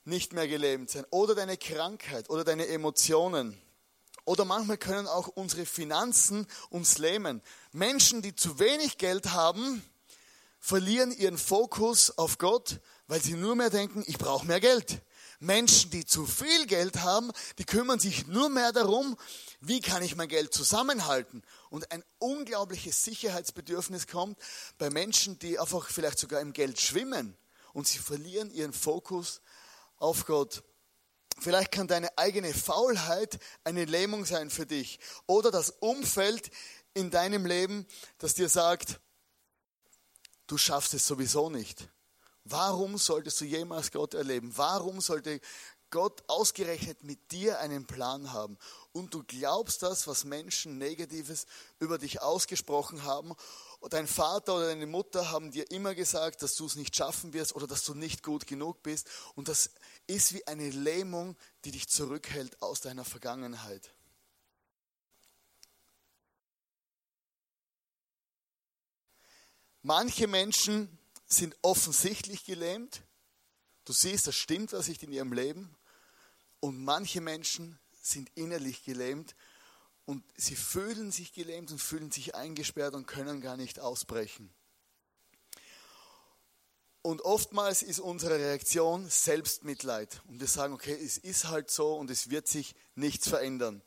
nicht 0.05 0.33
mehr 0.33 0.49
gelähmt 0.49 0.89
sein. 0.89 1.05
Oder 1.11 1.35
deine 1.35 1.59
Krankheit 1.59 2.31
oder 2.31 2.43
deine 2.43 2.67
Emotionen. 2.67 3.61
Oder 4.25 4.47
manchmal 4.47 4.79
können 4.79 5.07
auch 5.07 5.29
unsere 5.29 5.67
Finanzen 5.67 6.47
uns 6.71 6.97
lähmen. 6.97 7.43
Menschen, 7.73 8.23
die 8.23 8.35
zu 8.35 8.59
wenig 8.59 8.97
Geld 8.97 9.33
haben, 9.33 9.83
verlieren 10.59 11.13
ihren 11.13 11.37
Fokus 11.37 12.17
auf 12.17 12.39
Gott, 12.39 12.81
weil 13.07 13.21
sie 13.21 13.35
nur 13.35 13.55
mehr 13.55 13.71
denken, 13.71 14.03
ich 14.07 14.17
brauche 14.17 14.47
mehr 14.47 14.61
Geld. 14.61 15.03
Menschen, 15.39 15.91
die 15.91 16.07
zu 16.07 16.27
viel 16.27 16.67
Geld 16.67 16.97
haben, 17.03 17.31
die 17.59 17.65
kümmern 17.65 18.01
sich 18.01 18.27
nur 18.27 18.49
mehr 18.49 18.73
darum, 18.73 19.17
wie 19.61 19.81
kann 19.81 20.03
ich 20.03 20.17
mein 20.17 20.29
Geld 20.29 20.55
zusammenhalten. 20.55 21.43
Und 21.69 21.93
ein 21.93 22.03
unglaubliches 22.19 23.05
Sicherheitsbedürfnis 23.05 24.07
kommt 24.07 24.39
bei 24.79 24.89
Menschen, 24.89 25.39
die 25.39 25.59
einfach 25.59 25.91
vielleicht 25.91 26.19
sogar 26.19 26.41
im 26.41 26.55
Geld 26.55 26.81
schwimmen 26.81 27.37
und 27.79 27.87
sie 27.87 28.01
verlieren 28.01 28.51
ihren 28.51 28.73
Fokus 28.73 29.41
auf 29.99 30.27
Gott. 30.27 30.65
Vielleicht 31.39 31.71
kann 31.71 31.87
deine 31.87 32.19
eigene 32.19 32.53
Faulheit 32.53 33.39
eine 33.63 33.85
Lähmung 33.85 34.25
sein 34.25 34.51
für 34.51 34.67
dich 34.67 34.99
oder 35.27 35.53
das 35.53 35.71
Umfeld 35.71 36.51
in 36.95 37.13
deinem 37.13 37.47
Leben, 37.47 37.87
das 38.19 38.35
dir 38.35 38.49
sagt, 38.49 38.99
du 40.49 40.59
schaffst 40.59 40.93
es 40.95 41.07
sowieso 41.07 41.51
nicht. 41.51 41.89
Warum 42.43 42.99
solltest 42.99 43.41
du 43.43 43.45
jemals 43.45 43.93
Gott 43.93 44.15
erleben? 44.15 44.51
Warum 44.57 45.01
sollte 45.01 45.41
Gott 45.91 46.25
ausgerechnet 46.27 47.05
mit 47.05 47.31
dir 47.31 47.61
einen 47.61 47.87
Plan 47.87 48.33
haben? 48.33 48.59
Und 48.91 49.15
du 49.15 49.23
glaubst 49.23 49.85
das, 49.85 50.09
was 50.09 50.25
Menschen 50.25 50.79
Negatives 50.79 51.47
über 51.79 51.99
dich 51.99 52.23
ausgesprochen 52.23 53.05
haben. 53.05 53.35
Dein 53.81 54.09
Vater 54.09 54.57
oder 54.57 54.67
deine 54.67 54.87
Mutter 54.87 55.31
haben 55.31 55.51
dir 55.51 55.71
immer 55.71 55.95
gesagt, 55.95 56.43
dass 56.43 56.57
du 56.57 56.67
es 56.67 56.75
nicht 56.75 56.95
schaffen 56.95 57.33
wirst 57.33 57.55
oder 57.55 57.67
dass 57.67 57.85
du 57.85 57.95
nicht 57.95 58.23
gut 58.23 58.47
genug 58.47 58.83
bist. 58.83 59.09
Und 59.35 59.49
das 59.49 59.71
ist 60.07 60.35
wie 60.35 60.47
eine 60.47 60.69
Lähmung, 60.71 61.37
die 61.65 61.71
dich 61.71 61.89
zurückhält 61.89 62.61
aus 62.61 62.81
deiner 62.81 63.05
Vergangenheit. 63.05 63.95
Manche 69.83 70.27
Menschen 70.27 70.99
sind 71.27 71.57
offensichtlich 71.63 72.45
gelähmt. 72.45 73.03
Du 73.85 73.93
siehst, 73.93 74.27
das 74.27 74.35
stimmt 74.35 74.73
was 74.73 74.89
nicht 74.89 75.03
in 75.03 75.13
ihrem 75.13 75.33
Leben. 75.33 75.75
Und 76.61 76.85
manche 76.85 77.21
Menschen 77.21 77.79
sind 78.03 78.31
innerlich 78.35 78.85
gelähmt 78.85 79.35
und 80.09 80.25
sie 80.39 80.57
fühlen 80.57 81.13
sich 81.13 81.35
gelähmt 81.35 81.71
und 81.71 81.79
fühlen 81.79 82.11
sich 82.11 82.35
eingesperrt 82.35 82.95
und 82.95 83.07
können 83.07 83.43
gar 83.43 83.59
nicht 83.59 83.79
ausbrechen. 83.79 84.51
Und 87.03 87.21
oftmals 87.21 87.83
ist 87.83 88.01
unsere 88.01 88.37
Reaktion 88.37 89.07
Selbstmitleid. 89.11 90.23
Und 90.27 90.41
wir 90.41 90.47
sagen, 90.47 90.73
okay, 90.73 90.95
es 90.95 91.19
ist 91.19 91.49
halt 91.49 91.71
so 91.71 91.95
und 91.95 92.11
es 92.11 92.31
wird 92.31 92.49
sich 92.49 92.75
nichts 92.95 93.29
verändern. 93.29 93.83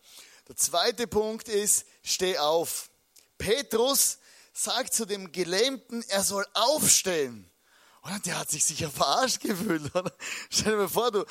Der 0.48 0.56
zweite 0.56 1.08
Punkt 1.08 1.50
ist, 1.50 1.88
steh 2.04 2.38
auf. 2.38 2.92
Petrus 3.40 4.20
sagt 4.54 4.94
zu 4.94 5.06
dem 5.06 5.32
Gelähmten, 5.32 6.06
er 6.10 6.24
soll 6.24 6.46
aufstehen. 6.54 7.50
Und 8.02 8.28
der 8.28 8.38
hat 8.38 8.52
sich 8.52 8.64
sicher 8.64 8.92
verarscht 8.92 9.40
gefühlt. 9.40 9.96
Oder? 9.96 10.16
Stell 10.52 10.74
dir 10.74 10.78
mal 10.78 10.88
vor, 10.88 11.10
du 11.10 11.26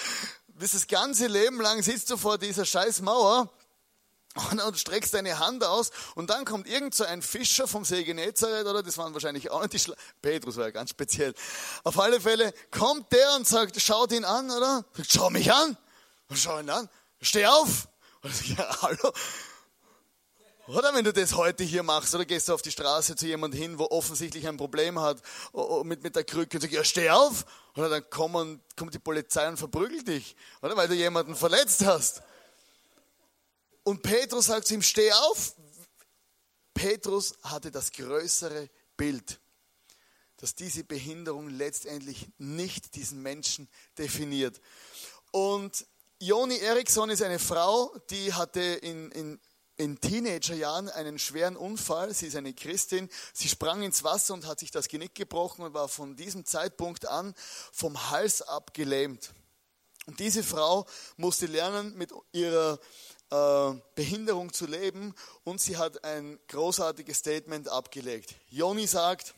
bist 0.48 0.74
das 0.74 0.88
ganze 0.88 1.28
Leben 1.28 1.60
lang 1.60 1.80
sitzt 1.80 2.10
du 2.10 2.16
vor 2.16 2.38
dieser 2.38 2.64
scheiß 2.64 3.02
Mauer 3.02 3.54
und, 4.34 4.78
streckst 4.78 5.12
deine 5.14 5.38
Hand 5.40 5.64
aus 5.64 5.90
und 6.14 6.30
dann 6.30 6.44
kommt 6.44 6.68
irgend 6.68 6.94
so 6.94 7.04
ein 7.04 7.20
Fischer 7.20 7.66
vom 7.66 7.84
See 7.84 8.04
Genezareth, 8.04 8.66
oder 8.66 8.82
das 8.82 8.96
waren 8.96 9.12
wahrscheinlich 9.12 9.50
auch 9.50 9.60
nicht 9.60 9.72
die 9.72 9.78
Schla 9.80 9.96
Petrus 10.22 10.56
war 10.56 10.66
ja 10.66 10.70
ganz 10.70 10.90
speziell. 10.90 11.34
Auf 11.82 11.98
alle 11.98 12.20
Fälle 12.20 12.52
kommt 12.70 13.12
der 13.12 13.34
und 13.36 13.46
sagt, 13.46 13.80
schaut 13.80 14.12
ihn 14.12 14.24
an, 14.24 14.50
oder? 14.50 14.84
Sagt, 14.92 15.12
schau 15.12 15.30
mich 15.30 15.52
an. 15.52 15.76
Und 16.28 16.36
schau 16.36 16.60
ihn 16.60 16.70
an. 16.70 16.88
Steh 17.20 17.46
auf. 17.46 17.88
Und 18.22 18.32
sagt, 18.32 18.48
ja, 18.50 18.82
hallo. 18.82 19.12
Oder 20.68 20.94
wenn 20.94 21.04
du 21.04 21.12
das 21.12 21.34
heute 21.34 21.64
hier 21.64 21.82
machst, 21.82 22.14
oder 22.14 22.24
gehst 22.24 22.48
du 22.48 22.54
auf 22.54 22.62
die 22.62 22.70
Straße 22.70 23.16
zu 23.16 23.26
jemandem 23.26 23.60
hin, 23.60 23.78
wo 23.80 23.86
offensichtlich 23.86 24.46
ein 24.46 24.56
Problem 24.56 25.00
hat 25.00 25.20
mit, 25.82 26.04
mit 26.04 26.14
der 26.14 26.22
Krücke 26.22 26.58
und 26.58 26.60
sagst, 26.60 26.74
ja, 26.74 26.84
steh 26.84 27.10
auf. 27.10 27.44
Oder 27.74 27.88
dann 27.88 28.08
kommen, 28.08 28.62
kommt 28.76 28.94
die 28.94 29.00
Polizei 29.00 29.48
und 29.48 29.56
verprügelt 29.56 30.06
dich, 30.06 30.36
oder 30.62 30.76
weil 30.76 30.86
du 30.86 30.94
jemanden 30.94 31.34
verletzt 31.34 31.84
hast. 31.84 32.22
Und 33.90 34.02
Petrus 34.02 34.46
sagt 34.46 34.68
zu 34.68 34.74
ihm, 34.74 34.82
steh 34.82 35.10
auf. 35.10 35.56
Petrus 36.74 37.34
hatte 37.42 37.72
das 37.72 37.90
größere 37.90 38.70
Bild, 38.96 39.40
dass 40.36 40.54
diese 40.54 40.84
Behinderung 40.84 41.48
letztendlich 41.48 42.28
nicht 42.38 42.94
diesen 42.94 43.20
Menschen 43.20 43.68
definiert. 43.98 44.60
Und 45.32 45.84
Joni 46.20 46.58
Eriksson 46.58 47.10
ist 47.10 47.20
eine 47.20 47.40
Frau, 47.40 47.92
die 48.10 48.32
hatte 48.32 48.60
in, 48.60 49.10
in 49.10 49.40
in 49.76 49.98
Teenagerjahren 49.98 50.88
einen 50.90 51.18
schweren 51.18 51.56
Unfall. 51.56 52.14
Sie 52.14 52.26
ist 52.26 52.36
eine 52.36 52.52
Christin. 52.52 53.08
Sie 53.32 53.48
sprang 53.48 53.82
ins 53.82 54.04
Wasser 54.04 54.34
und 54.34 54.46
hat 54.46 54.60
sich 54.60 54.70
das 54.70 54.86
Genick 54.86 55.16
gebrochen 55.16 55.64
und 55.64 55.74
war 55.74 55.88
von 55.88 56.14
diesem 56.14 56.44
Zeitpunkt 56.44 57.08
an 57.08 57.34
vom 57.72 58.10
Hals 58.10 58.42
ab 58.42 58.72
gelähmt. 58.74 59.32
Und 60.06 60.18
diese 60.20 60.42
Frau 60.42 60.86
musste 61.16 61.46
lernen, 61.46 61.96
mit 61.96 62.12
ihrer 62.32 62.78
äh, 63.30 63.72
Behinderung 63.94 64.52
zu 64.52 64.66
leben 64.66 65.14
und 65.44 65.60
sie 65.60 65.76
hat 65.76 66.04
ein 66.04 66.38
großartiges 66.48 67.18
Statement 67.18 67.68
abgelegt. 67.68 68.34
Joni 68.48 68.86
sagt, 68.86 69.34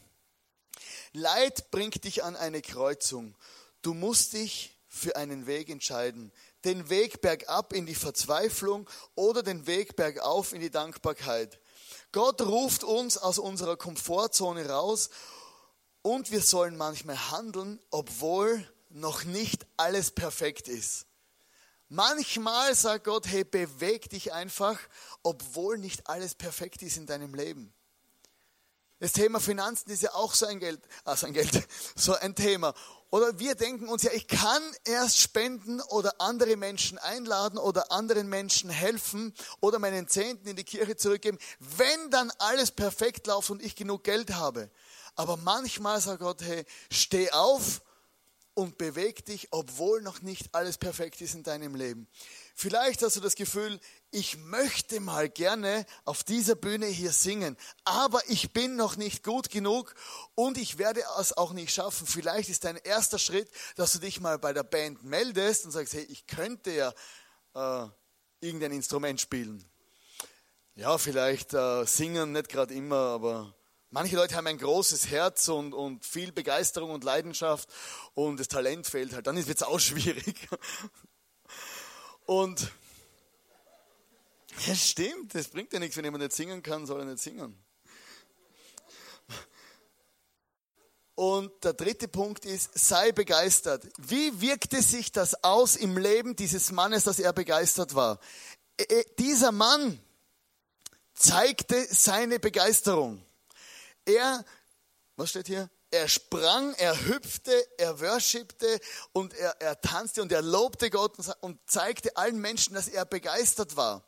Leid 1.12 1.70
bringt 1.70 2.05
dich 2.05 2.24
an 2.24 2.37
eine 2.37 2.62
Kreuzung. 2.62 3.35
Du 3.83 3.94
musst 3.94 4.33
dich 4.33 4.78
für 4.88 5.16
einen 5.16 5.46
Weg 5.46 5.68
entscheiden 5.68 6.33
den 6.64 6.88
Weg 6.88 7.20
bergab 7.20 7.72
in 7.72 7.87
die 7.87 7.94
Verzweiflung 7.94 8.88
oder 9.14 9.42
den 9.42 9.66
Weg 9.66 9.96
bergauf 9.96 10.52
in 10.52 10.61
die 10.61 10.70
Dankbarkeit. 10.70 11.59
Gott 12.12 12.40
ruft 12.42 12.85
uns 12.85 13.18
aus 13.18 13.38
unserer 13.38 13.76
Komfortzone 13.76 14.68
raus 14.68 15.11
und 16.02 16.31
wir 16.31 16.40
sollen 16.40 16.76
manchmal 16.76 17.31
handeln, 17.31 17.81
obwohl 17.90 18.66
noch 18.90 19.24
nicht 19.24 19.66
alles 19.76 20.11
perfekt 20.11 20.68
ist. 20.68 21.07
Manchmal 21.94 22.74
sagt 22.74 23.05
Gott, 23.05 23.26
hey, 23.26 23.44
beweg 23.44 24.09
dich 24.09 24.33
einfach, 24.33 24.78
obwohl 25.22 25.76
nicht 25.76 26.09
alles 26.09 26.35
perfekt 26.35 26.81
ist 26.81 26.96
in 26.96 27.05
deinem 27.05 27.35
Leben. 27.35 27.74
Das 28.98 29.12
Thema 29.12 29.40
Finanzen 29.40 29.90
ist 29.90 30.02
ja 30.02 30.14
auch 30.14 30.33
so 30.33 30.46
ein 30.46 30.59
Geld, 30.59 30.81
also 31.05 31.26
ein 31.26 31.35
Geld, 31.35 31.50
so 31.94 32.14
ein 32.14 32.35
Thema. 32.35 32.72
Oder 33.11 33.38
wir 33.38 33.57
denken 33.57 33.90
uns 33.90 34.05
ja, 34.05 34.12
ich 34.12 34.26
kann 34.26 34.62
erst 34.87 35.18
spenden 35.18 35.83
oder 35.83 36.18
andere 36.18 36.57
Menschen 36.57 36.96
einladen 36.96 37.59
oder 37.59 37.92
anderen 37.92 38.26
Menschen 38.26 38.70
helfen 38.70 39.35
oder 39.61 39.78
meinen 39.78 40.09
Zehnten 40.09 40.48
in 40.48 40.57
die 40.57 40.64
Kirche 40.64 40.96
zurückgeben, 40.96 41.37
wenn 41.59 42.11
dann 42.11 42.33
alles 42.38 42.70
perfekt 42.70 43.26
läuft 43.26 43.50
und 43.50 43.61
ich 43.61 43.76
genug 43.76 44.02
Geld 44.02 44.33
habe. 44.33 44.70
Aber 45.14 45.37
manchmal 45.37 46.00
sagt 46.00 46.20
Gott, 46.20 46.40
hey, 46.40 46.64
steh 46.90 47.31
auf 47.33 47.83
und 48.55 48.77
beweg 48.77 49.25
dich, 49.25 49.49
obwohl 49.51 50.03
noch 50.03 50.21
nicht 50.23 50.55
alles 50.55 50.77
perfekt 50.77 51.21
ist 51.21 51.35
in 51.35 51.43
deinem 51.43 51.75
Leben. 51.75 52.07
Vielleicht 52.55 53.03
hast 53.03 53.17
du 53.17 53.21
das 53.21 53.35
Gefühl, 53.35 53.81
ich 54.11 54.37
möchte 54.37 55.01
mal 55.01 55.29
gerne 55.29 55.87
auf 56.05 56.23
dieser 56.23 56.55
Bühne 56.55 56.87
hier 56.87 57.12
singen, 57.12 57.57
aber 57.85 58.21
ich 58.29 58.53
bin 58.53 58.77
noch 58.77 58.97
nicht 58.97 59.25
gut 59.25 59.49
genug 59.49 59.95
und 60.35 60.59
ich 60.59 60.77
werde 60.77 61.03
es 61.19 61.37
auch 61.37 61.53
nicht 61.53 61.73
schaffen. 61.73 62.07
Vielleicht 62.07 62.51
ist 62.51 62.65
dein 62.65 62.77
erster 62.77 63.19
Schritt, 63.19 63.51
dass 63.77 63.93
du 63.93 63.99
dich 63.99 64.21
mal 64.21 64.38
bei 64.38 64.53
der 64.53 64.65
Band 64.65 65.03
meldest 65.03 65.65
und 65.65 65.71
sagst, 65.71 65.95
hey, 65.95 66.05
ich 66.05 66.27
könnte 66.27 66.73
ja 66.73 66.93
äh, 67.55 67.88
irgendein 68.41 68.73
Instrument 68.73 69.21
spielen. 69.21 69.65
Ja, 70.75 70.99
vielleicht 70.99 71.55
äh, 71.55 71.85
singen, 71.87 72.33
nicht 72.33 72.49
gerade 72.49 72.75
immer, 72.75 72.97
aber 72.97 73.55
manche 73.92 74.16
Leute 74.16 74.35
haben 74.35 74.48
ein 74.48 74.59
großes 74.59 75.09
Herz 75.09 75.48
und, 75.48 75.72
und 75.72 76.05
viel 76.05 76.33
Begeisterung 76.33 76.90
und 76.90 77.05
Leidenschaft 77.05 77.68
und 78.14 78.40
das 78.40 78.48
Talent 78.48 78.87
fehlt 78.87 79.12
halt. 79.12 79.26
Dann 79.26 79.37
wird 79.37 79.48
es 79.48 79.62
auch 79.62 79.78
schwierig. 79.78 80.48
Und 82.26 82.72
ja, 84.66 84.74
stimmt, 84.74 85.35
das 85.35 85.48
bringt 85.48 85.72
ja 85.72 85.78
nichts, 85.78 85.96
wenn 85.96 86.05
jemand 86.05 86.22
nicht 86.22 86.35
singen 86.35 86.62
kann, 86.62 86.87
soll 86.87 87.00
er 87.00 87.07
nicht 87.07 87.22
singen. 87.22 87.57
Und 91.14 91.52
der 91.62 91.74
dritte 91.74 92.09
Punkt 92.09 92.44
ist, 92.46 92.70
sei 92.76 93.12
begeistert. 93.12 93.87
Wie 93.98 94.40
wirkte 94.40 94.83
sich 94.83 95.12
das 95.12 95.44
aus 95.44 95.76
im 95.76 95.98
Leben 95.98 96.37
dieses 96.37 96.72
Mannes, 96.72 97.05
dass 97.05 97.18
er 97.18 97.33
begeistert 97.33 97.94
war? 97.94 98.18
Äh, 98.78 98.85
äh, 98.85 99.05
dieser 99.18 99.52
Mann 99.52 100.00
zeigte 101.14 101.87
seine 101.90 102.40
Begeisterung. 102.40 103.22
Er, 104.05 104.45
was 105.17 105.31
steht 105.31 105.47
hier? 105.47 105.71
er 105.93 106.09
sprang, 106.09 106.75
er 106.75 107.07
hüpfte, 107.07 107.53
er 107.77 108.01
worshipte 108.01 108.81
und 109.12 109.35
er, 109.35 109.61
er 109.61 109.81
tanzte 109.81 110.23
und 110.23 110.33
er 110.33 110.43
lobte 110.43 110.91
Gott 110.91 111.17
und 111.41 111.59
zeigte 111.67 112.17
allen 112.17 112.41
Menschen, 112.41 112.75
dass 112.75 112.88
er 112.88 113.05
begeistert 113.05 113.77
war. 113.77 114.03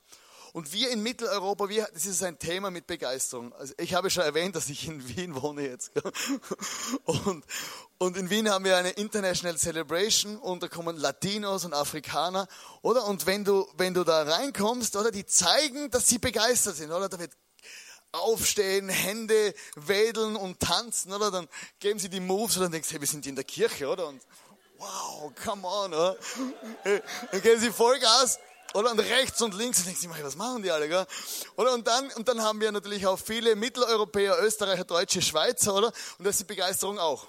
Und 0.55 0.73
wir 0.73 0.91
in 0.91 1.03
Mitteleuropa, 1.03 1.69
wir, 1.69 1.89
das 1.93 2.07
ist 2.07 2.23
ein 2.23 2.39
Thema 2.39 2.71
mit 2.71 2.87
Begeisterung. 2.87 3.53
Also 3.55 3.75
ich 3.77 3.93
habe 3.93 4.09
schon 4.09 4.23
erwähnt, 4.23 4.55
dass 4.55 4.69
ich 4.69 4.87
in 4.87 5.07
Wien 5.09 5.35
wohne 5.43 5.63
jetzt. 5.63 5.91
Und, 7.05 7.45
und 7.99 8.17
in 8.17 8.31
Wien 8.31 8.49
haben 8.51 8.65
wir 8.65 8.77
eine 8.77 8.91
International 8.91 9.57
Celebration 9.57 10.37
und 10.37 10.63
da 10.63 10.69
kommen 10.69 10.97
Latinos 10.97 11.65
und 11.65 11.73
Afrikaner, 11.73 12.49
oder? 12.83 13.07
Und 13.07 13.27
wenn 13.27 13.45
du, 13.45 13.67
wenn 13.77 13.95
du 13.95 14.05
da 14.05 14.23
reinkommst, 14.23 14.97
oder? 14.97 15.11
Die 15.11 15.25
zeigen, 15.25 15.91
dass 15.91 16.09
sie 16.09 16.19
begeistert 16.19 16.77
sind, 16.77 16.91
oder? 16.91 17.09
Da 17.09 17.19
wird 17.19 17.33
aufstehen, 18.15 18.89
Hände 18.89 19.55
wedeln 19.77 20.37
und 20.37 20.61
tanzen, 20.61 21.13
oder? 21.13 21.31
Dann 21.31 21.49
geben 21.81 21.99
sie 21.99 22.09
die 22.09 22.21
Moves 22.21 22.57
und 22.57 22.63
dann 22.63 22.73
denkst 22.73 22.89
du, 22.89 22.95
hey, 22.95 23.01
wir 23.01 23.09
sind 23.09 23.27
in 23.27 23.35
der 23.35 23.45
Kirche, 23.45 23.89
oder? 23.89 24.07
Und 24.07 24.23
wow, 24.79 25.33
come 25.45 25.67
on, 25.67 25.93
oder? 25.93 26.17
Dann 27.31 27.43
geben 27.43 27.61
sie 27.61 27.71
Vollgas, 27.71 28.39
oder? 28.73 28.91
Und 28.91 29.01
rechts 29.01 29.43
und 29.43 29.55
links, 29.55 29.79
und 29.79 29.87
denkst 29.87 30.03
du, 30.03 30.25
was 30.25 30.37
machen 30.37 30.63
die 30.63 30.71
alle? 30.71 31.07
Oder? 31.57 31.73
Und 31.73 31.87
dann, 31.87 32.11
und 32.13 32.29
dann 32.29 32.41
haben 32.43 32.61
wir 32.61 32.73
natürlich 32.73 33.07
auch 33.07 33.19
viele 33.19 33.57
Mitteleuropäer, 33.57 34.43
Österreicher, 34.43 34.85
Deutsche, 34.85 35.23
Schweizer, 35.23 35.75
oder? 35.75 35.93
Und 36.19 36.25
da 36.25 36.31
ist 36.31 36.41
die 36.41 36.45
Begeisterung 36.45 36.99
auch. 36.99 37.27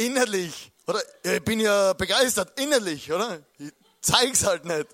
innerlich, 0.00 0.72
oder? 0.86 1.02
Ich 1.22 1.42
bin 1.44 1.60
ja 1.60 1.92
begeistert, 1.92 2.58
innerlich, 2.58 3.12
oder? 3.12 3.40
Ich 3.58 3.72
zeig's 4.00 4.44
halt 4.44 4.64
nicht. 4.64 4.88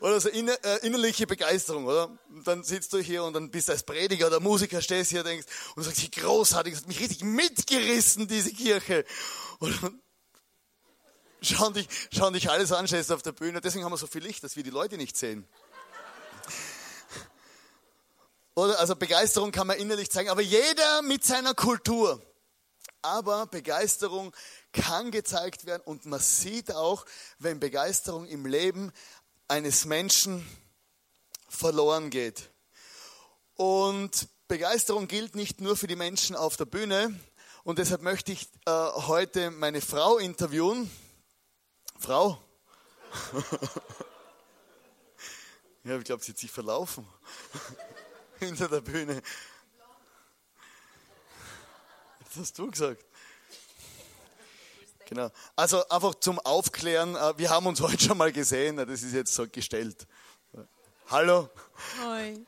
Oder 0.00 0.20
so 0.20 0.28
äh, 0.28 0.86
innerliche 0.86 1.26
Begeisterung, 1.26 1.86
oder? 1.86 2.18
Und 2.28 2.46
dann 2.46 2.62
sitzt 2.62 2.92
du 2.92 2.98
hier 2.98 3.24
und 3.24 3.32
dann 3.32 3.50
bist 3.50 3.68
du 3.68 3.72
als 3.72 3.84
Prediger 3.84 4.26
oder 4.26 4.40
Musiker, 4.40 4.82
stehst 4.82 5.10
hier 5.10 5.20
und 5.20 5.26
denkst, 5.26 5.46
und 5.76 5.82
sagst, 5.82 6.02
wie 6.02 6.10
großartig, 6.10 6.74
das 6.74 6.82
hat 6.82 6.88
mich 6.88 7.00
richtig 7.00 7.22
mitgerissen, 7.22 8.28
diese 8.28 8.52
Kirche. 8.52 9.04
Und 9.60 10.02
schauen 11.40 11.74
dich, 11.74 11.88
schauen 12.12 12.34
dich 12.34 12.50
alles 12.50 12.72
an, 12.72 12.86
stehst 12.88 13.12
auf 13.12 13.22
der 13.22 13.32
Bühne. 13.32 13.60
Deswegen 13.60 13.84
haben 13.84 13.92
wir 13.92 13.96
so 13.96 14.06
viel 14.06 14.22
Licht, 14.22 14.42
dass 14.44 14.56
wir 14.56 14.62
die 14.62 14.70
Leute 14.70 14.96
nicht 14.96 15.16
sehen. 15.16 15.46
Oder? 18.54 18.78
Also 18.78 18.94
Begeisterung 18.96 19.50
kann 19.50 19.66
man 19.66 19.78
innerlich 19.78 20.10
zeigen, 20.10 20.30
aber 20.30 20.42
jeder 20.42 21.02
mit 21.02 21.24
seiner 21.24 21.54
Kultur. 21.54 22.22
Aber 23.02 23.46
Begeisterung 23.46 24.34
kann 24.72 25.10
gezeigt 25.10 25.66
werden 25.66 25.82
und 25.84 26.06
man 26.06 26.20
sieht 26.20 26.72
auch, 26.72 27.04
wenn 27.38 27.60
Begeisterung 27.60 28.26
im 28.26 28.46
Leben 28.46 28.92
eines 29.48 29.84
Menschen 29.84 30.46
verloren 31.48 32.10
geht. 32.10 32.50
Und 33.54 34.28
Begeisterung 34.48 35.08
gilt 35.08 35.34
nicht 35.36 35.60
nur 35.60 35.76
für 35.76 35.86
die 35.86 35.96
Menschen 35.96 36.36
auf 36.36 36.56
der 36.56 36.64
Bühne. 36.64 37.18
Und 37.62 37.78
deshalb 37.78 38.02
möchte 38.02 38.32
ich 38.32 38.48
äh, 38.66 38.70
heute 38.70 39.50
meine 39.50 39.80
Frau 39.80 40.18
interviewen. 40.18 40.90
Frau? 41.98 42.38
ja, 45.84 45.96
ich 45.96 46.04
glaube, 46.04 46.22
sie 46.22 46.32
hat 46.32 46.38
sich 46.38 46.50
verlaufen. 46.50 47.06
Hinter 48.38 48.68
der 48.68 48.80
Bühne. 48.80 49.22
Das 52.24 52.36
hast 52.36 52.58
du 52.58 52.70
gesagt. 52.70 53.04
Genau. 55.14 55.30
Also 55.54 55.88
einfach 55.90 56.16
zum 56.16 56.40
Aufklären, 56.40 57.14
äh, 57.14 57.38
wir 57.38 57.48
haben 57.48 57.66
uns 57.66 57.80
heute 57.80 58.02
schon 58.02 58.18
mal 58.18 58.32
gesehen, 58.32 58.78
das 58.78 59.04
ist 59.04 59.14
jetzt 59.14 59.32
so 59.32 59.46
gestellt. 59.46 60.08
Hallo. 61.06 61.48
Hoi. 62.02 62.30
Äh, 62.30 62.38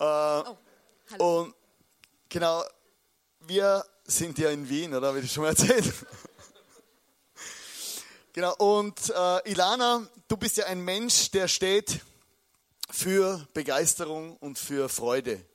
oh, 0.00 0.56
hallo. 1.12 1.40
Und 1.42 1.54
genau, 2.28 2.64
wir 3.38 3.84
sind 4.04 4.38
ja 4.38 4.50
in 4.50 4.68
Wien, 4.68 4.92
oder? 4.92 5.06
Habe 5.06 5.20
ich 5.20 5.26
das 5.26 5.34
schon 5.34 5.44
mal 5.44 5.50
erzählt? 5.50 5.84
genau, 8.32 8.56
und 8.56 8.98
äh, 9.10 9.50
Ilana, 9.52 10.04
du 10.26 10.36
bist 10.36 10.56
ja 10.56 10.66
ein 10.66 10.80
Mensch, 10.80 11.30
der 11.30 11.46
steht 11.46 12.00
für 12.90 13.46
Begeisterung 13.54 14.36
und 14.38 14.58
für 14.58 14.88
Freude. 14.88 15.46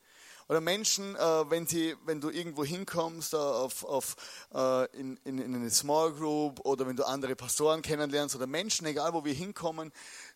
Oder 0.47 0.61
Menschen, 0.61 1.15
äh, 1.15 1.49
wenn, 1.49 1.65
sie, 1.65 1.95
wenn 2.05 2.21
du 2.21 2.29
irgendwo 2.29 2.63
hinkommst, 2.63 3.33
äh, 3.33 3.37
auf, 3.37 3.83
auf, 3.83 4.15
äh, 4.53 4.85
in, 4.95 5.17
in, 5.23 5.39
in 5.39 5.55
eine 5.55 5.71
Small 5.71 6.11
Group 6.13 6.59
oder 6.63 6.85
wenn 6.85 6.95
du 6.95 7.03
andere 7.03 7.35
Pastoren 7.35 7.81
kennenlernst 7.81 8.35
oder 8.35 8.45
Menschen, 8.45 8.85
egal 8.85 9.13
wo 9.13 9.25
wir 9.25 9.33
hinkommen, 9.33 9.91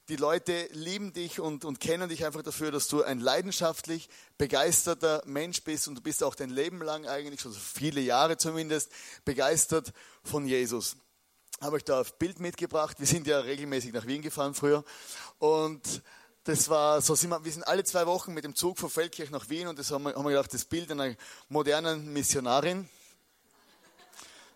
die 0.08 0.16
Leute 0.16 0.68
lieben 0.72 1.14
dich 1.14 1.40
und, 1.40 1.64
und 1.64 1.80
kennen 1.80 2.10
dich 2.10 2.26
einfach 2.26 2.42
dafür, 2.42 2.72
dass 2.72 2.88
du 2.88 3.04
ein 3.04 3.20
leidenschaftlich 3.20 4.10
begeisterter 4.40 5.22
Mensch 5.26 5.64
bist 5.64 5.88
und 5.88 5.94
du 5.94 6.02
bist 6.02 6.24
auch 6.24 6.34
dein 6.34 6.50
Leben 6.50 6.82
lang 6.82 7.06
eigentlich, 7.06 7.42
schon 7.42 7.54
viele 7.54 8.02
Jahre 8.02 8.38
zumindest, 8.38 8.92
begeistert 9.26 9.94
von 10.24 10.48
Jesus. 10.48 10.98
Habe 11.62 11.78
ich 11.78 11.84
da 11.84 12.02
auf 12.02 12.18
Bild 12.18 12.40
mitgebracht. 12.40 13.00
Wir 13.00 13.06
sind 13.06 13.28
ja 13.28 13.42
regelmäßig 13.42 13.94
nach 13.94 14.08
Wien 14.08 14.24
gefahren 14.24 14.56
früher 14.56 14.84
und 15.38 16.02
das 16.50 16.68
war, 16.68 17.00
so 17.00 17.14
sind 17.14 17.30
wir, 17.30 17.46
wir 17.46 17.52
sind 17.52 17.68
alle 17.68 17.84
zwei 17.84 18.08
Wochen 18.08 18.34
mit 18.34 18.44
dem 18.44 18.56
Zug 18.56 18.80
von 18.80 18.90
Feldkirch 18.90 19.30
nach 19.30 19.50
Wien 19.50 19.68
und 19.68 19.78
das 19.78 19.92
haben 19.92 20.06
wir, 20.06 20.16
haben 20.16 20.24
wir 20.24 20.32
gedacht, 20.32 20.52
das 20.52 20.66
Bild 20.66 20.90
einer 20.92 21.16
modernen 21.48 22.12
Missionarin. 22.12 22.90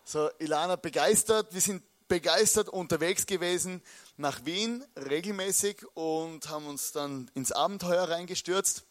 So, 0.04 0.28
Ilana 0.40 0.74
begeistert, 0.74 1.54
wir 1.54 1.60
sind 1.60 1.84
begeistert 2.08 2.68
unterwegs 2.68 3.26
gewesen 3.26 3.80
nach 4.16 4.44
Wien 4.44 4.84
regelmäßig 4.96 5.86
und 5.94 6.48
haben 6.48 6.66
uns 6.66 6.90
dann 6.90 7.30
ins 7.34 7.52
Abenteuer 7.52 8.08
reingestürzt. 8.08 8.82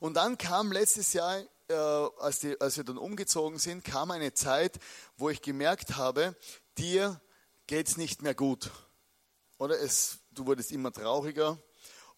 Und 0.00 0.14
dann 0.14 0.38
kam 0.38 0.72
letztes 0.72 1.12
Jahr, 1.12 1.40
äh, 1.68 1.74
als, 1.74 2.40
die, 2.40 2.60
als 2.60 2.78
wir 2.78 2.84
dann 2.84 2.98
umgezogen 2.98 3.60
sind, 3.60 3.84
kam 3.84 4.10
eine 4.10 4.34
Zeit, 4.34 4.80
wo 5.16 5.30
ich 5.30 5.40
gemerkt 5.40 5.94
habe, 5.94 6.34
dir 6.78 7.20
geht 7.68 7.86
es 7.86 7.96
nicht 7.96 8.22
mehr 8.22 8.34
gut. 8.34 8.72
Oder 9.56 9.78
es, 9.78 10.18
du 10.32 10.46
wurdest 10.46 10.72
immer 10.72 10.92
trauriger, 10.92 11.58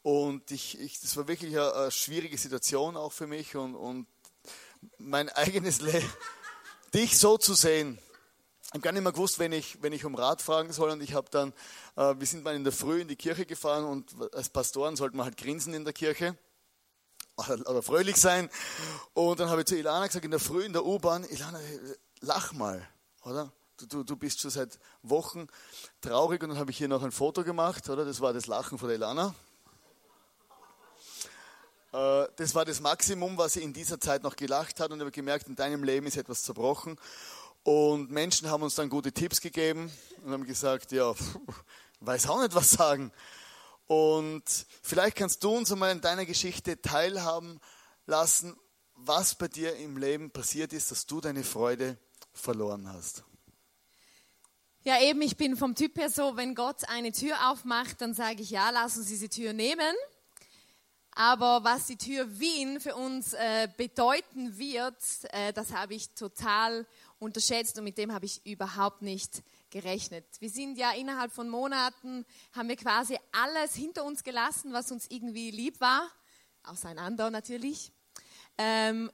und 0.04 0.50
ich, 0.50 0.78
ich, 0.78 1.00
das 1.00 1.16
war 1.16 1.28
wirklich 1.28 1.56
eine, 1.56 1.74
eine, 1.74 1.90
schwierige 1.90 2.36
Situation 2.36 2.94
auch 2.94 3.10
für 3.10 3.26
mich 3.26 3.56
und, 3.56 3.74
und 3.74 4.06
mein 4.98 5.30
eigenes 5.30 5.80
Leben, 5.80 6.06
dich 6.92 7.18
so 7.18 7.38
zu 7.38 7.54
sehen. 7.54 7.98
Ich 8.64 8.72
habe 8.72 8.80
gar 8.80 8.92
nicht 8.92 9.02
mehr 9.02 9.12
gewusst, 9.12 9.38
wenn 9.38 9.52
ich, 9.52 9.82
wenn 9.82 9.94
ich 9.94 10.04
um 10.04 10.14
Rat 10.14 10.42
fragen 10.42 10.74
soll. 10.74 10.90
Und 10.90 11.02
ich 11.02 11.14
habe 11.14 11.30
dann, 11.30 11.54
äh, 11.96 12.14
wir 12.18 12.26
sind 12.26 12.44
mal 12.44 12.54
in 12.54 12.64
der 12.64 12.72
Früh 12.74 13.00
in 13.00 13.08
die 13.08 13.16
Kirche 13.16 13.46
gefahren 13.46 13.86
und 13.86 14.14
als 14.34 14.50
Pastoren 14.50 14.94
sollte 14.94 15.16
man 15.16 15.24
halt 15.24 15.38
grinsen 15.38 15.72
in 15.72 15.84
der 15.84 15.94
Kirche 15.94 16.36
oder, 17.38 17.54
oder 17.66 17.82
fröhlich 17.82 18.16
sein. 18.16 18.50
Und 19.14 19.40
dann 19.40 19.48
habe 19.48 19.62
ich 19.62 19.68
zu 19.68 19.74
Ilana 19.74 20.06
gesagt, 20.06 20.26
in 20.26 20.32
der 20.32 20.40
Früh 20.40 20.64
in 20.66 20.74
der 20.74 20.84
U-Bahn, 20.84 21.24
Ilana, 21.24 21.58
lach 22.20 22.52
mal, 22.52 22.86
oder? 23.22 23.50
Du, 23.78 23.86
du, 23.86 24.04
du 24.04 24.16
bist 24.16 24.40
schon 24.40 24.50
seit 24.50 24.78
Wochen 25.02 25.46
traurig 26.02 26.42
und 26.42 26.50
dann 26.50 26.58
habe 26.58 26.72
ich 26.72 26.76
hier 26.76 26.88
noch 26.88 27.02
ein 27.02 27.10
Foto 27.10 27.42
gemacht, 27.42 27.88
oder? 27.88 28.04
Das 28.04 28.20
war 28.20 28.34
das 28.34 28.46
Lachen 28.46 28.76
von 28.76 28.88
der 28.88 28.98
Ilana. 28.98 29.34
Äh, 31.94 32.26
das 32.36 32.54
war 32.56 32.64
das 32.64 32.80
Maximum, 32.80 33.38
was 33.38 33.52
sie 33.52 33.62
in 33.62 33.72
dieser 33.72 34.00
Zeit 34.00 34.24
noch 34.24 34.34
gelacht 34.34 34.80
hat 34.80 34.90
und 34.90 35.00
habe 35.00 35.12
gemerkt, 35.12 35.46
in 35.46 35.54
deinem 35.54 35.84
Leben 35.84 36.06
ist 36.06 36.16
etwas 36.16 36.42
zerbrochen. 36.42 36.98
Und 37.62 38.10
Menschen 38.10 38.50
haben 38.50 38.62
uns 38.62 38.74
dann 38.74 38.90
gute 38.90 39.12
Tipps 39.12 39.40
gegeben 39.40 39.92
und 40.22 40.32
haben 40.32 40.44
gesagt, 40.44 40.90
ja, 40.92 41.14
weiß 42.00 42.28
auch 42.28 42.42
nicht 42.42 42.54
was 42.54 42.72
sagen. 42.72 43.12
Und 43.86 44.42
vielleicht 44.82 45.16
kannst 45.16 45.44
du 45.44 45.56
uns 45.56 45.70
einmal 45.70 45.92
in 45.92 46.00
deiner 46.00 46.26
Geschichte 46.26 46.80
teilhaben 46.82 47.60
lassen, 48.06 48.56
was 48.96 49.36
bei 49.36 49.48
dir 49.48 49.76
im 49.76 49.96
Leben 49.96 50.30
passiert 50.30 50.72
ist, 50.72 50.90
dass 50.90 51.06
du 51.06 51.20
deine 51.20 51.44
Freude 51.44 51.96
verloren 52.32 52.92
hast. 52.92 53.22
Ja, 54.82 55.00
eben, 55.00 55.22
ich 55.22 55.36
bin 55.36 55.56
vom 55.56 55.74
Typ 55.74 55.96
her 55.96 56.10
so, 56.10 56.36
wenn 56.36 56.54
Gott 56.54 56.88
eine 56.88 57.12
Tür 57.12 57.50
aufmacht, 57.50 58.00
dann 58.00 58.14
sage 58.14 58.42
ich, 58.42 58.50
ja, 58.50 58.70
lass 58.70 58.96
uns 58.96 59.06
diese 59.06 59.28
Tür 59.28 59.52
nehmen. 59.52 59.94
Aber 61.16 61.62
was 61.62 61.86
die 61.86 61.96
Tür 61.96 62.40
Wien 62.40 62.80
für 62.80 62.96
uns 62.96 63.34
äh, 63.34 63.68
bedeuten 63.76 64.58
wird, 64.58 64.96
äh, 65.30 65.52
das 65.52 65.72
habe 65.72 65.94
ich 65.94 66.10
total 66.14 66.86
unterschätzt 67.20 67.78
und 67.78 67.84
mit 67.84 67.98
dem 67.98 68.12
habe 68.12 68.26
ich 68.26 68.44
überhaupt 68.44 69.02
nicht 69.02 69.42
gerechnet. 69.70 70.24
Wir 70.40 70.50
sind 70.50 70.76
ja 70.76 70.92
innerhalb 70.92 71.32
von 71.32 71.48
Monaten, 71.48 72.24
haben 72.52 72.68
wir 72.68 72.76
quasi 72.76 73.18
alles 73.32 73.74
hinter 73.74 74.04
uns 74.04 74.24
gelassen, 74.24 74.72
was 74.72 74.90
uns 74.90 75.06
irgendwie 75.08 75.50
lieb 75.50 75.80
war, 75.80 76.10
auseinander 76.64 77.30
natürlich. 77.30 77.92
Ähm, 78.58 79.10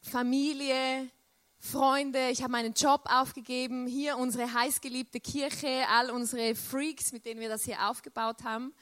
Familie, 0.00 1.10
Freunde, 1.58 2.30
ich 2.30 2.42
habe 2.42 2.52
meinen 2.52 2.72
Job 2.72 3.04
aufgegeben, 3.04 3.86
hier 3.86 4.16
unsere 4.16 4.52
heißgeliebte 4.52 5.20
Kirche, 5.20 5.86
all 5.88 6.10
unsere 6.10 6.54
Freaks, 6.54 7.12
mit 7.12 7.24
denen 7.24 7.40
wir 7.40 7.48
das 7.48 7.64
hier 7.64 7.88
aufgebaut 7.88 8.42
haben. 8.42 8.74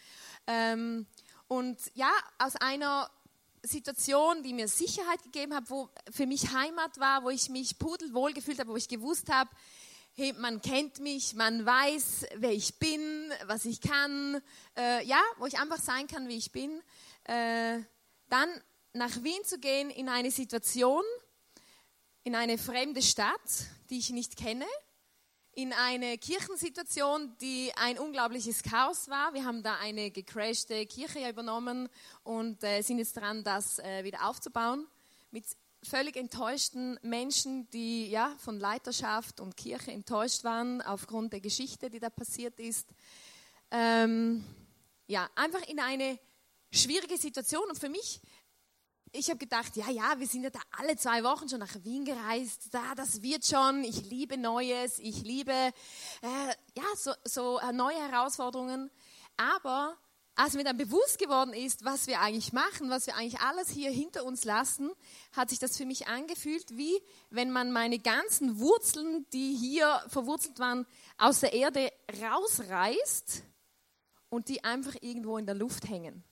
Ähm, 0.46 1.06
und 1.50 1.80
ja, 1.94 2.12
aus 2.38 2.54
einer 2.54 3.10
Situation, 3.64 4.44
die 4.44 4.54
mir 4.54 4.68
Sicherheit 4.68 5.20
gegeben 5.24 5.52
hat, 5.52 5.68
wo 5.68 5.90
für 6.08 6.24
mich 6.24 6.52
Heimat 6.52 7.00
war, 7.00 7.24
wo 7.24 7.30
ich 7.30 7.48
mich 7.48 7.76
pudelwohl 7.76 8.32
gefühlt 8.32 8.60
habe, 8.60 8.70
wo 8.70 8.76
ich 8.76 8.86
gewusst 8.86 9.28
habe, 9.32 9.50
hey, 10.14 10.32
man 10.34 10.62
kennt 10.62 11.00
mich, 11.00 11.34
man 11.34 11.66
weiß, 11.66 12.26
wer 12.36 12.52
ich 12.52 12.78
bin, 12.78 13.32
was 13.46 13.64
ich 13.64 13.80
kann, 13.80 14.40
äh, 14.78 15.04
ja, 15.04 15.20
wo 15.38 15.46
ich 15.46 15.58
einfach 15.58 15.80
sein 15.80 16.06
kann, 16.06 16.28
wie 16.28 16.36
ich 16.36 16.52
bin, 16.52 16.80
äh, 17.24 17.80
dann 18.28 18.48
nach 18.92 19.24
Wien 19.24 19.44
zu 19.44 19.58
gehen 19.58 19.90
in 19.90 20.08
eine 20.08 20.30
Situation, 20.30 21.02
in 22.22 22.36
eine 22.36 22.58
fremde 22.58 23.02
Stadt, 23.02 23.66
die 23.90 23.98
ich 23.98 24.10
nicht 24.10 24.36
kenne, 24.36 24.66
in 25.54 25.72
eine 25.72 26.16
Kirchensituation, 26.18 27.36
die 27.40 27.72
ein 27.76 27.98
unglaubliches 27.98 28.62
Chaos 28.62 29.08
war. 29.08 29.34
Wir 29.34 29.44
haben 29.44 29.62
da 29.62 29.76
eine 29.76 30.10
gecrashte 30.10 30.86
Kirche 30.86 31.28
übernommen 31.28 31.88
und 32.22 32.62
äh, 32.62 32.82
sind 32.82 32.98
jetzt 32.98 33.16
dran, 33.16 33.42
das 33.42 33.78
äh, 33.80 34.04
wieder 34.04 34.28
aufzubauen. 34.28 34.86
Mit 35.30 35.44
völlig 35.82 36.16
enttäuschten 36.16 36.98
Menschen, 37.02 37.68
die 37.70 38.08
ja 38.10 38.34
von 38.38 38.58
Leiterschaft 38.58 39.40
und 39.40 39.56
Kirche 39.56 39.90
enttäuscht 39.92 40.44
waren 40.44 40.82
aufgrund 40.82 41.32
der 41.32 41.40
Geschichte, 41.40 41.90
die 41.90 41.98
da 41.98 42.10
passiert 42.10 42.58
ist. 42.60 42.88
Ähm, 43.70 44.44
ja, 45.06 45.28
einfach 45.34 45.62
in 45.68 45.80
eine 45.80 46.18
schwierige 46.72 47.16
Situation. 47.16 47.68
Und 47.68 47.78
für 47.78 47.88
mich 47.88 48.20
ich 49.12 49.28
habe 49.28 49.38
gedacht, 49.38 49.76
ja, 49.76 49.90
ja, 49.90 50.18
wir 50.18 50.26
sind 50.26 50.44
ja 50.44 50.50
da 50.50 50.60
alle 50.78 50.96
zwei 50.96 51.24
Wochen 51.24 51.48
schon 51.48 51.58
nach 51.58 51.74
Wien 51.82 52.04
gereist. 52.04 52.68
Da, 52.72 52.94
das 52.94 53.22
wird 53.22 53.44
schon. 53.44 53.82
Ich 53.82 54.08
liebe 54.08 54.36
Neues. 54.38 54.98
Ich 54.98 55.22
liebe 55.22 55.52
äh, 55.52 56.48
ja 56.76 56.84
so, 56.96 57.12
so 57.24 57.58
äh, 57.58 57.72
neue 57.72 57.96
Herausforderungen. 57.96 58.90
Aber 59.36 59.96
als 60.36 60.54
mir 60.54 60.64
dann 60.64 60.76
bewusst 60.76 61.18
geworden 61.18 61.52
ist, 61.52 61.84
was 61.84 62.06
wir 62.06 62.20
eigentlich 62.20 62.52
machen, 62.52 62.88
was 62.88 63.06
wir 63.06 63.16
eigentlich 63.16 63.40
alles 63.40 63.68
hier 63.70 63.90
hinter 63.90 64.24
uns 64.24 64.44
lassen, 64.44 64.90
hat 65.32 65.50
sich 65.50 65.58
das 65.58 65.76
für 65.76 65.86
mich 65.86 66.06
angefühlt, 66.06 66.76
wie 66.76 66.96
wenn 67.30 67.50
man 67.50 67.72
meine 67.72 67.98
ganzen 67.98 68.58
Wurzeln, 68.60 69.26
die 69.32 69.54
hier 69.54 70.02
verwurzelt 70.08 70.58
waren, 70.60 70.86
aus 71.18 71.40
der 71.40 71.52
Erde 71.52 71.92
rausreißt 72.22 73.42
und 74.28 74.48
die 74.48 74.62
einfach 74.62 74.94
irgendwo 75.00 75.36
in 75.36 75.46
der 75.46 75.56
Luft 75.56 75.88
hängen. 75.88 76.24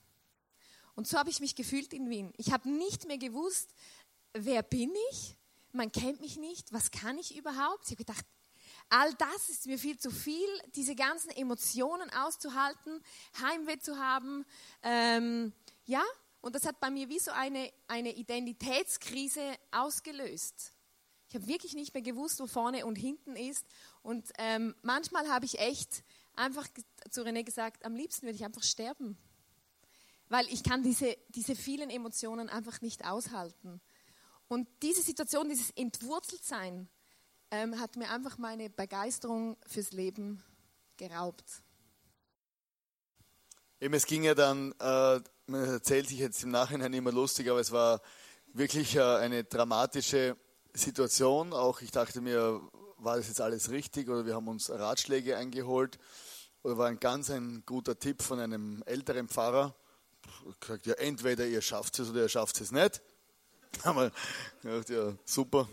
Und 0.99 1.07
so 1.07 1.17
habe 1.17 1.29
ich 1.29 1.39
mich 1.39 1.55
gefühlt 1.55 1.93
in 1.93 2.09
Wien. 2.09 2.33
Ich 2.35 2.51
habe 2.51 2.69
nicht 2.69 3.07
mehr 3.07 3.17
gewusst, 3.17 3.73
wer 4.33 4.61
bin 4.61 4.91
ich? 5.11 5.37
Man 5.71 5.93
kennt 5.93 6.19
mich 6.19 6.35
nicht. 6.35 6.73
Was 6.73 6.91
kann 6.91 7.17
ich 7.17 7.37
überhaupt? 7.37 7.85
Ich 7.85 7.91
habe 7.91 8.03
gedacht, 8.03 8.25
all 8.89 9.13
das 9.13 9.47
ist 9.47 9.65
mir 9.65 9.79
viel 9.79 9.97
zu 9.97 10.11
viel, 10.11 10.49
diese 10.75 10.95
ganzen 10.95 11.29
Emotionen 11.29 12.09
auszuhalten, 12.09 13.01
Heimweh 13.41 13.79
zu 13.79 13.97
haben. 13.97 14.45
Ähm, 14.83 15.53
ja, 15.85 16.03
und 16.41 16.53
das 16.53 16.65
hat 16.65 16.81
bei 16.81 16.89
mir 16.89 17.07
wie 17.07 17.19
so 17.19 17.31
eine, 17.31 17.71
eine 17.87 18.13
Identitätskrise 18.13 19.55
ausgelöst. 19.71 20.73
Ich 21.29 21.35
habe 21.35 21.47
wirklich 21.47 21.75
nicht 21.75 21.93
mehr 21.93 22.03
gewusst, 22.03 22.41
wo 22.41 22.45
vorne 22.45 22.85
und 22.85 22.97
hinten 22.97 23.37
ist. 23.37 23.65
Und 24.01 24.25
ähm, 24.37 24.75
manchmal 24.81 25.29
habe 25.29 25.45
ich 25.45 25.59
echt 25.59 26.03
einfach 26.35 26.67
zu 27.09 27.21
René 27.21 27.45
gesagt, 27.45 27.85
am 27.85 27.95
liebsten 27.95 28.23
würde 28.23 28.35
ich 28.35 28.43
einfach 28.43 28.63
sterben. 28.63 29.17
Weil 30.29 30.47
ich 30.51 30.63
kann 30.63 30.83
diese, 30.83 31.17
diese 31.29 31.55
vielen 31.55 31.89
Emotionen 31.89 32.49
einfach 32.49 32.81
nicht 32.81 33.05
aushalten. 33.05 33.81
Und 34.47 34.67
diese 34.81 35.01
Situation, 35.01 35.49
dieses 35.49 35.71
Entwurzeltsein, 35.71 36.87
ähm, 37.51 37.79
hat 37.79 37.95
mir 37.95 38.09
einfach 38.11 38.37
meine 38.37 38.69
Begeisterung 38.69 39.57
fürs 39.65 39.91
Leben 39.91 40.43
geraubt. 40.97 41.63
Eben, 43.79 43.93
es 43.93 44.05
ging 44.05 44.23
ja 44.23 44.35
dann, 44.35 44.73
äh, 44.79 45.19
man 45.47 45.63
erzählt 45.65 46.09
sich 46.09 46.19
jetzt 46.19 46.43
im 46.43 46.51
Nachhinein 46.51 46.93
immer 46.93 47.11
lustig, 47.11 47.49
aber 47.49 47.59
es 47.59 47.71
war 47.71 48.01
wirklich 48.53 48.95
äh, 48.95 49.01
eine 49.01 49.43
dramatische 49.45 50.35
Situation. 50.73 51.53
Auch 51.53 51.81
ich 51.81 51.91
dachte 51.91 52.21
mir, 52.21 52.61
war 52.97 53.17
das 53.17 53.27
jetzt 53.27 53.41
alles 53.41 53.69
richtig 53.69 54.09
oder 54.09 54.25
wir 54.25 54.35
haben 54.35 54.47
uns 54.47 54.69
Ratschläge 54.69 55.37
eingeholt 55.37 55.97
oder 56.63 56.77
war 56.77 56.87
ein 56.87 56.99
ganz 56.99 57.29
ein 57.29 57.63
guter 57.65 57.97
Tipp 57.97 58.21
von 58.21 58.39
einem 58.39 58.83
älteren 58.85 59.29
Pfarrer. 59.29 59.73
Gesagt, 60.59 60.85
ja, 60.85 60.93
entweder 60.95 61.45
ihr 61.45 61.61
schafft 61.61 61.99
es 61.99 62.09
oder 62.09 62.21
ihr 62.21 62.29
schafft 62.29 62.59
es 62.61 62.71
nicht. 62.71 63.01
Haben 63.83 63.99
wir 63.99 64.11
gedacht, 64.61 64.89
ja, 64.89 65.13
super. 65.25 65.69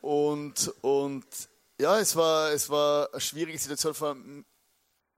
Und, 0.00 0.72
und 0.80 1.24
ja, 1.80 1.98
es 1.98 2.16
war, 2.16 2.50
es 2.52 2.68
war 2.68 3.08
eine 3.12 3.20
schwierige 3.20 3.58
Situation. 3.58 4.44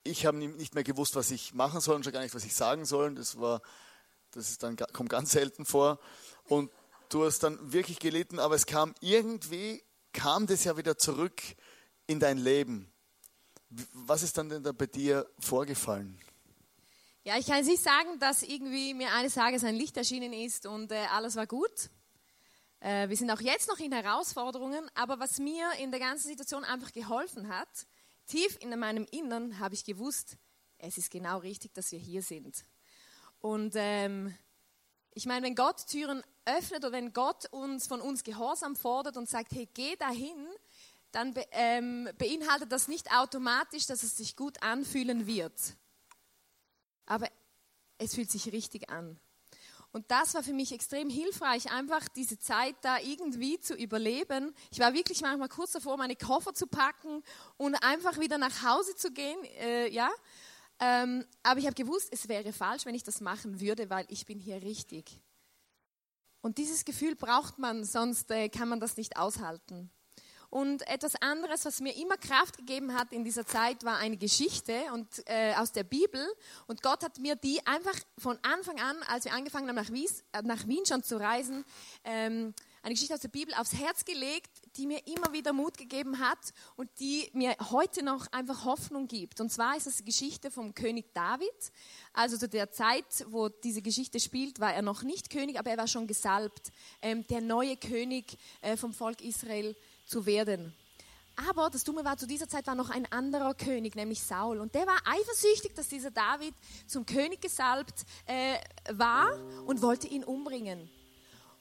Ich 0.03 0.27
habe 0.27 0.37
nicht 0.37 0.75
mehr 0.75 0.85
gewusst, 0.85 1.17
was 1.17 1.31
ich 1.31 1.55
machen 1.55 1.81
soll 1.81 1.97
und 1.97 2.05
schon 2.05 2.13
gar 2.13 2.21
nicht, 2.21 2.35
was 2.35 2.45
ich 2.45 2.55
sagen 2.55 2.85
soll. 2.85 3.15
Das, 3.15 3.41
war, 3.41 3.63
das 4.33 4.51
ist 4.51 4.63
dann, 4.63 4.77
kommt 4.77 5.09
ganz 5.09 5.33
selten 5.33 5.65
vor. 5.65 5.99
Und 6.45 6.71
du 7.09 7.25
hast 7.25 7.43
dann 7.43 7.73
wirklich 7.73 7.99
gelitten, 7.99 8.39
aber 8.39 8.55
es 8.55 8.67
kam 8.67 8.95
irgendwie, 9.01 9.83
kam 10.13 10.47
das 10.47 10.65
ja 10.65 10.77
wieder 10.77 10.99
zurück 10.99 11.41
in 12.07 12.21
dein 12.21 12.39
Leben. 12.39 12.93
Was 13.93 14.23
ist 14.23 14.37
dann 14.37 14.51
denn 14.51 14.63
da 14.63 14.73
bei 14.73 14.87
dir 14.87 15.27
vorgefallen? 15.39 16.21
Ja, 17.27 17.39
ich 17.39 17.47
kann 17.47 17.65
nicht 17.65 17.83
sagen, 17.83 18.19
dass 18.19 18.43
irgendwie 18.43 18.93
mir 18.93 19.11
eines 19.15 19.33
Tages 19.33 19.65
ein 19.65 19.77
Licht 19.77 19.97
erschienen 19.97 20.35
ist 20.35 20.67
und 20.67 20.93
äh, 20.93 21.07
alles 21.11 21.37
war 21.37 21.47
gut. 21.47 21.89
Äh, 22.81 23.09
wir 23.09 23.17
sind 23.17 23.31
auch 23.31 23.41
jetzt 23.41 23.67
noch 23.67 23.79
in 23.79 23.93
Herausforderungen, 23.93 24.91
aber 24.95 25.19
was 25.19 25.39
mir 25.39 25.67
in 25.79 25.91
der 25.91 26.01
ganzen 26.01 26.29
Situation 26.29 26.65
einfach 26.65 26.93
geholfen 26.93 27.49
hat, 27.49 27.87
tief 28.27 28.59
in 28.61 28.79
meinem 28.79 29.07
Innern 29.11 29.59
habe 29.59 29.73
ich 29.73 29.85
gewusst, 29.85 30.37
es 30.77 30.99
ist 30.99 31.11
genau 31.11 31.39
richtig, 31.39 31.73
dass 31.73 31.93
wir 31.93 31.99
hier 31.99 32.21
sind. 32.21 32.63
Und 33.41 33.73
ähm, 33.75 34.35
ich 35.13 35.25
meine, 35.25 35.47
wenn 35.47 35.55
Gott 35.55 35.87
Türen 35.87 36.23
öffnet 36.45 36.85
oder 36.85 36.93
wenn 36.93 37.15
Gott 37.15 37.47
uns 37.53 37.87
von 37.87 38.03
uns 38.03 38.23
Gehorsam 38.23 38.77
fordert 38.77 39.17
und 39.17 39.31
sagt, 39.31 39.53
hey, 39.53 39.67
geh 39.73 39.97
dahin, 39.97 40.47
dann 41.11 41.33
be 41.33 41.47
ähm, 41.53 42.07
beinhaltet 42.19 42.71
das 42.71 42.87
nicht 42.87 43.11
automatisch, 43.13 43.87
dass 43.87 44.03
es 44.03 44.15
sich 44.15 44.37
gut 44.37 44.63
anfühlen 44.63 45.27
wird. 45.27 45.55
Aber 47.07 47.29
es 47.99 48.15
fühlt 48.15 48.31
sich 48.31 48.53
richtig 48.53 48.91
an. 48.91 49.19
Und 49.93 50.11
das 50.11 50.35
war 50.35 50.43
für 50.43 50.53
mich 50.53 50.73
extrem 50.73 51.09
hilfreich, 51.09 51.71
einfach 51.71 52.09
diese 52.09 52.37
Zeit 52.39 52.75
da 52.83 52.99
irgendwie 52.99 53.61
zu 53.61 53.75
überleben. 53.75 54.53
Ich 54.73 54.81
war 54.81 54.93
wirklich 54.93 55.21
manchmal 55.21 55.49
kurz 55.49 55.71
davor, 55.71 55.97
meine 55.97 56.17
Koffer 56.17 56.53
zu 56.53 56.67
packen 56.67 57.23
und 57.59 57.77
einfach 57.77 58.19
wieder 58.19 58.37
nach 58.37 58.65
Hause 58.65 58.97
zu 58.97 59.13
gehen. 59.13 59.39
Äh, 59.61 59.89
ja, 59.91 60.11
ähm, 60.81 61.25
aber 61.45 61.61
ich 61.61 61.67
habe 61.67 61.77
gewusst, 61.77 62.09
es 62.11 62.29
wäre 62.29 62.53
falsch, 62.53 62.85
wenn 62.87 62.97
ich 62.97 63.05
das 63.05 63.21
machen 63.21 63.61
würde, 63.61 63.89
weil 63.89 64.05
ich 64.09 64.27
bin 64.27 64.41
hier 64.41 64.61
richtig. 64.63 65.21
Und 66.41 66.59
dieses 66.59 66.85
Gefühl 66.85 67.15
braucht 67.15 67.59
man, 67.59 67.85
sonst 67.85 68.33
äh, 68.33 68.49
kann 68.49 68.69
man 68.69 68.81
das 68.81 68.97
nicht 68.97 69.17
aushalten. 69.17 69.93
Und 70.55 70.87
etwas 70.87 71.17
anderes, 71.17 71.65
was 71.65 71.81
mir 71.81 71.97
immer 71.97 72.17
Kraft 72.17 72.59
gegeben 72.59 72.95
hat 72.95 73.13
in 73.13 73.25
dieser 73.25 73.45
Zeit, 73.45 73.83
war 73.83 73.97
eine 73.97 74.17
Geschichte 74.17 74.85
und, 74.93 75.09
äh, 75.27 75.53
aus 75.57 75.73
der 75.73 75.83
Bibel. 75.83 76.25
Und 76.69 76.81
Gott 76.81 77.03
hat 77.03 77.19
mir 77.19 77.35
die 77.35 77.59
einfach 77.67 77.99
von 78.19 78.39
Anfang 78.43 78.79
an, 78.79 78.97
als 79.09 79.25
wir 79.25 79.35
angefangen 79.35 79.67
haben, 79.67 79.75
nach, 79.75 79.91
Wies, 79.91 80.23
äh, 80.31 80.43
nach 80.43 80.65
Wien 80.69 80.87
schon 80.87 81.03
zu 81.03 81.19
reisen, 81.19 81.65
ähm, 82.05 82.55
eine 82.85 82.95
Geschichte 82.95 83.15
aus 83.15 83.21
der 83.21 83.29
Bibel 83.29 83.53
aufs 83.55 83.73
Herz 83.73 84.05
gelegt, 84.05 84.51
die 84.77 84.87
mir 84.87 85.05
immer 85.09 85.33
wieder 85.33 85.53
Mut 85.53 85.77
gegeben 85.77 86.21
hat 86.21 86.39
und 86.77 86.89
die 87.01 87.31
mir 87.33 87.57
heute 87.73 88.05
noch 88.05 88.31
einfach 88.31 88.65
Hoffnung 88.65 89.09
gibt. 89.09 89.41
Und 89.41 89.51
zwar 89.51 89.77
ist 89.77 89.89
das 89.89 89.97
die 89.97 90.05
Geschichte 90.05 90.53
vom 90.53 90.73
König 90.73 91.13
David. 91.15 91.49
Also 92.13 92.37
zu 92.37 92.49
der 92.49 92.71
Zeit, 92.71 93.27
wo 93.29 93.49
diese 93.49 93.83
Geschichte 93.83 94.21
spielt, 94.21 94.61
war 94.61 94.73
er 94.73 94.83
noch 94.83 95.03
nicht 95.03 95.31
König, 95.31 95.59
aber 95.59 95.71
er 95.71 95.79
war 95.79 95.89
schon 95.89 96.07
gesalbt, 96.07 96.71
ähm, 97.03 97.27
der 97.27 97.41
neue 97.41 97.77
König 97.77 98.37
äh, 98.61 98.77
vom 98.77 98.93
Volk 98.93 99.21
Israel 99.21 99.75
zu 100.07 100.27
werden. 100.27 100.75
Aber 101.51 101.69
das 101.69 101.83
Dumme 101.83 102.05
war, 102.05 102.17
zu 102.17 102.27
dieser 102.27 102.49
Zeit 102.49 102.67
war 102.67 102.75
noch 102.75 102.91
ein 102.91 103.11
anderer 103.11 103.55
König, 103.55 103.97
nämlich 103.97 104.23
Saul. 104.23 104.61
Und 104.61 104.75
der 104.75 104.87
war 104.87 104.99
eifersüchtig, 105.05 105.75
dass 105.75 105.89
dieser 105.89 106.11
David 106.11 106.55
zum 106.87 107.07
König 107.07 107.41
gesalbt 107.41 108.05
äh, 108.27 108.57
war 108.93 109.37
und 109.67 109.83
wollte 109.83 110.07
ihn 110.07 110.23
umbringen. 110.23 110.89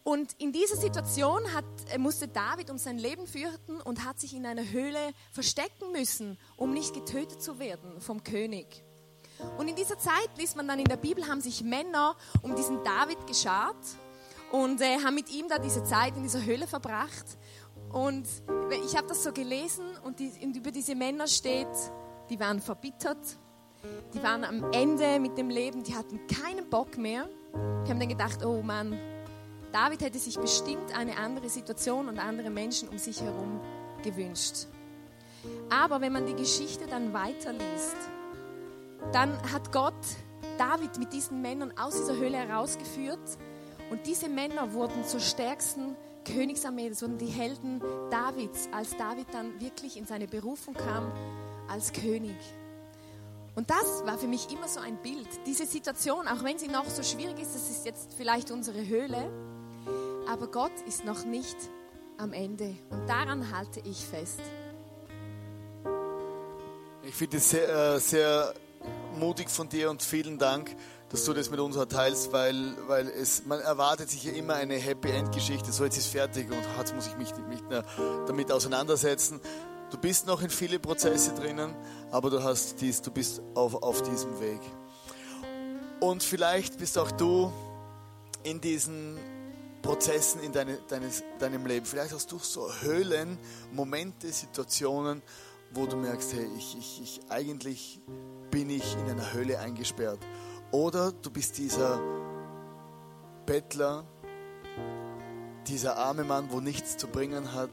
Und 0.03 0.33
in 0.37 0.51
dieser 0.51 0.75
Situation 0.75 1.53
hat, 1.53 1.65
äh, 1.91 1.97
musste 1.97 2.27
David 2.27 2.69
um 2.69 2.77
sein 2.77 2.97
Leben 2.97 3.25
fürchten 3.25 3.81
und 3.81 4.05
hat 4.05 4.19
sich 4.19 4.33
in 4.33 4.45
einer 4.45 4.69
Höhle 4.69 5.13
verstecken 5.31 5.91
müssen, 5.91 6.37
um 6.57 6.73
nicht 6.73 6.93
getötet 6.93 7.41
zu 7.41 7.57
werden 7.57 7.99
vom 8.01 8.23
König. 8.23 8.83
Und 9.57 9.67
in 9.67 9.75
dieser 9.75 9.97
Zeit, 9.97 10.29
liest 10.37 10.55
man 10.55 10.67
dann 10.67 10.79
in 10.79 10.85
der 10.85 10.97
Bibel, 10.97 11.27
haben 11.27 11.41
sich 11.41 11.63
Männer 11.63 12.15
um 12.41 12.55
diesen 12.55 12.83
David 12.83 13.25
geschart 13.25 13.83
und 14.51 14.81
äh, 14.81 14.99
haben 14.99 15.15
mit 15.15 15.31
ihm 15.31 15.47
da 15.47 15.57
diese 15.57 15.83
Zeit 15.83 16.15
in 16.15 16.23
dieser 16.23 16.43
Höhle 16.43 16.67
verbracht. 16.67 17.25
Und 17.93 18.27
ich 18.85 18.97
habe 18.97 19.07
das 19.07 19.23
so 19.23 19.31
gelesen 19.31 19.85
und, 20.03 20.19
die, 20.19 20.31
und 20.43 20.57
über 20.57 20.71
diese 20.71 20.95
Männer 20.95 21.27
steht, 21.27 21.67
die 22.29 22.39
waren 22.39 22.59
verbittert, 22.59 23.37
die 24.13 24.23
waren 24.23 24.43
am 24.43 24.71
Ende 24.71 25.19
mit 25.19 25.37
dem 25.37 25.49
Leben, 25.49 25.83
die 25.83 25.95
hatten 25.95 26.19
keinen 26.27 26.69
Bock 26.69 26.97
mehr. 26.97 27.29
Die 27.53 27.91
haben 27.91 27.99
dann 27.99 28.09
gedacht, 28.09 28.43
oh 28.43 28.61
Mann, 28.61 28.97
David 29.71 30.01
hätte 30.01 30.17
sich 30.17 30.39
bestimmt 30.39 30.97
eine 30.97 31.17
andere 31.17 31.49
Situation 31.49 32.07
und 32.07 32.17
andere 32.17 32.49
Menschen 32.49 32.89
um 32.89 32.97
sich 32.97 33.21
herum 33.21 33.59
gewünscht. 34.03 34.67
Aber 35.69 36.01
wenn 36.01 36.13
man 36.13 36.25
die 36.25 36.35
Geschichte 36.35 36.87
dann 36.87 37.13
weiterliest, 37.13 37.97
dann 39.11 39.37
hat 39.51 39.71
Gott 39.71 39.93
David 40.57 40.97
mit 40.97 41.13
diesen 41.13 41.41
Männern 41.41 41.73
aus 41.77 41.95
dieser 41.95 42.15
Höhle 42.15 42.37
herausgeführt 42.37 43.37
und 43.91 44.05
diese 44.07 44.29
Männer 44.29 44.73
wurden 44.73 45.03
zur 45.03 45.19
stärksten 45.19 45.95
Königsarmee, 46.23 46.91
wurden 47.01 47.17
die 47.17 47.27
Helden 47.27 47.81
Davids, 48.09 48.69
als 48.71 48.95
David 48.97 49.27
dann 49.31 49.59
wirklich 49.59 49.97
in 49.97 50.05
seine 50.05 50.27
Berufung 50.27 50.73
kam 50.73 51.11
als 51.67 51.93
König. 51.93 52.35
Und 53.55 53.69
das 53.69 54.05
war 54.05 54.17
für 54.17 54.27
mich 54.27 54.51
immer 54.51 54.67
so 54.67 54.79
ein 54.79 54.97
Bild. 54.97 55.27
Diese 55.45 55.65
Situation, 55.65 56.27
auch 56.27 56.43
wenn 56.43 56.57
sie 56.57 56.67
noch 56.67 56.89
so 56.89 57.03
schwierig 57.03 57.39
ist, 57.39 57.53
das 57.53 57.69
ist 57.69 57.85
jetzt 57.85 58.13
vielleicht 58.17 58.49
unsere 58.49 58.87
Höhle, 58.87 59.31
aber 60.27 60.47
Gott 60.47 60.71
ist 60.87 61.05
noch 61.05 61.25
nicht 61.25 61.57
am 62.17 62.33
Ende. 62.33 62.75
Und 62.89 63.07
daran 63.07 63.55
halte 63.55 63.79
ich 63.81 64.05
fest. 64.05 64.39
Ich 67.03 67.13
finde 67.13 67.37
es 67.37 67.49
sehr, 67.49 67.69
äh, 67.69 67.99
sehr 67.99 68.53
mutig 69.19 69.49
von 69.49 69.69
dir 69.69 69.89
und 69.89 70.01
vielen 70.01 70.39
Dank 70.39 70.75
dass 71.13 71.25
du 71.25 71.33
das 71.33 71.51
mit 71.51 71.59
uns 71.59 71.77
teilst, 71.89 72.33
weil, 72.33 72.75
weil 72.87 73.07
es, 73.07 73.45
man 73.45 73.59
erwartet 73.59 74.09
sich 74.09 74.23
ja 74.23 74.33
immer 74.33 74.55
eine 74.55 74.77
Happy 74.77 75.11
End 75.11 75.31
Geschichte. 75.31 75.71
So, 75.71 75.83
jetzt 75.83 75.95
ist 75.95 76.07
fertig 76.07 76.49
und 76.49 76.57
jetzt 76.79 76.95
muss 76.95 77.05
ich 77.05 77.15
mich 77.17 77.31
nicht 77.49 77.69
mehr 77.69 77.85
damit 78.25 78.51
auseinandersetzen. 78.51 79.39
Du 79.91 79.97
bist 79.99 80.25
noch 80.25 80.41
in 80.41 80.49
viele 80.49 80.79
Prozesse 80.79 81.35
drinnen, 81.35 81.75
aber 82.09 82.31
du, 82.31 82.43
hast 82.43 82.81
dies, 82.81 82.99
du 83.03 83.11
bist 83.11 83.43
auf, 83.53 83.75
auf 83.83 84.01
diesem 84.01 84.39
Weg. 84.39 84.59
Und 85.99 86.23
vielleicht 86.23 86.79
bist 86.79 86.97
auch 86.97 87.11
du 87.11 87.53
in 88.41 88.59
diesen 88.59 89.19
Prozessen 89.83 90.41
in 90.41 90.51
deine, 90.51 90.79
deines, 90.87 91.21
deinem 91.37 91.67
Leben. 91.67 91.85
Vielleicht 91.85 92.11
hast 92.11 92.31
du 92.31 92.39
so 92.39 92.67
Höhlen, 92.81 93.37
Momente, 93.71 94.31
Situationen, 94.31 95.21
wo 95.75 95.85
du 95.85 95.95
merkst, 95.95 96.33
hey, 96.33 96.47
ich, 96.57 96.75
ich, 96.75 97.01
ich, 97.03 97.21
eigentlich 97.29 98.01
bin 98.49 98.71
ich 98.71 98.95
in 98.95 99.11
einer 99.11 99.31
Höhle 99.31 99.59
eingesperrt. 99.59 100.19
Oder 100.73 101.11
du 101.11 101.29
bist 101.29 101.59
dieser 101.59 102.01
Bettler, 103.45 104.05
dieser 105.67 105.97
arme 105.97 106.23
Mann, 106.23 106.47
wo 106.49 106.61
nichts 106.61 106.97
zu 106.97 107.07
bringen 107.07 107.53
hat, 107.53 107.69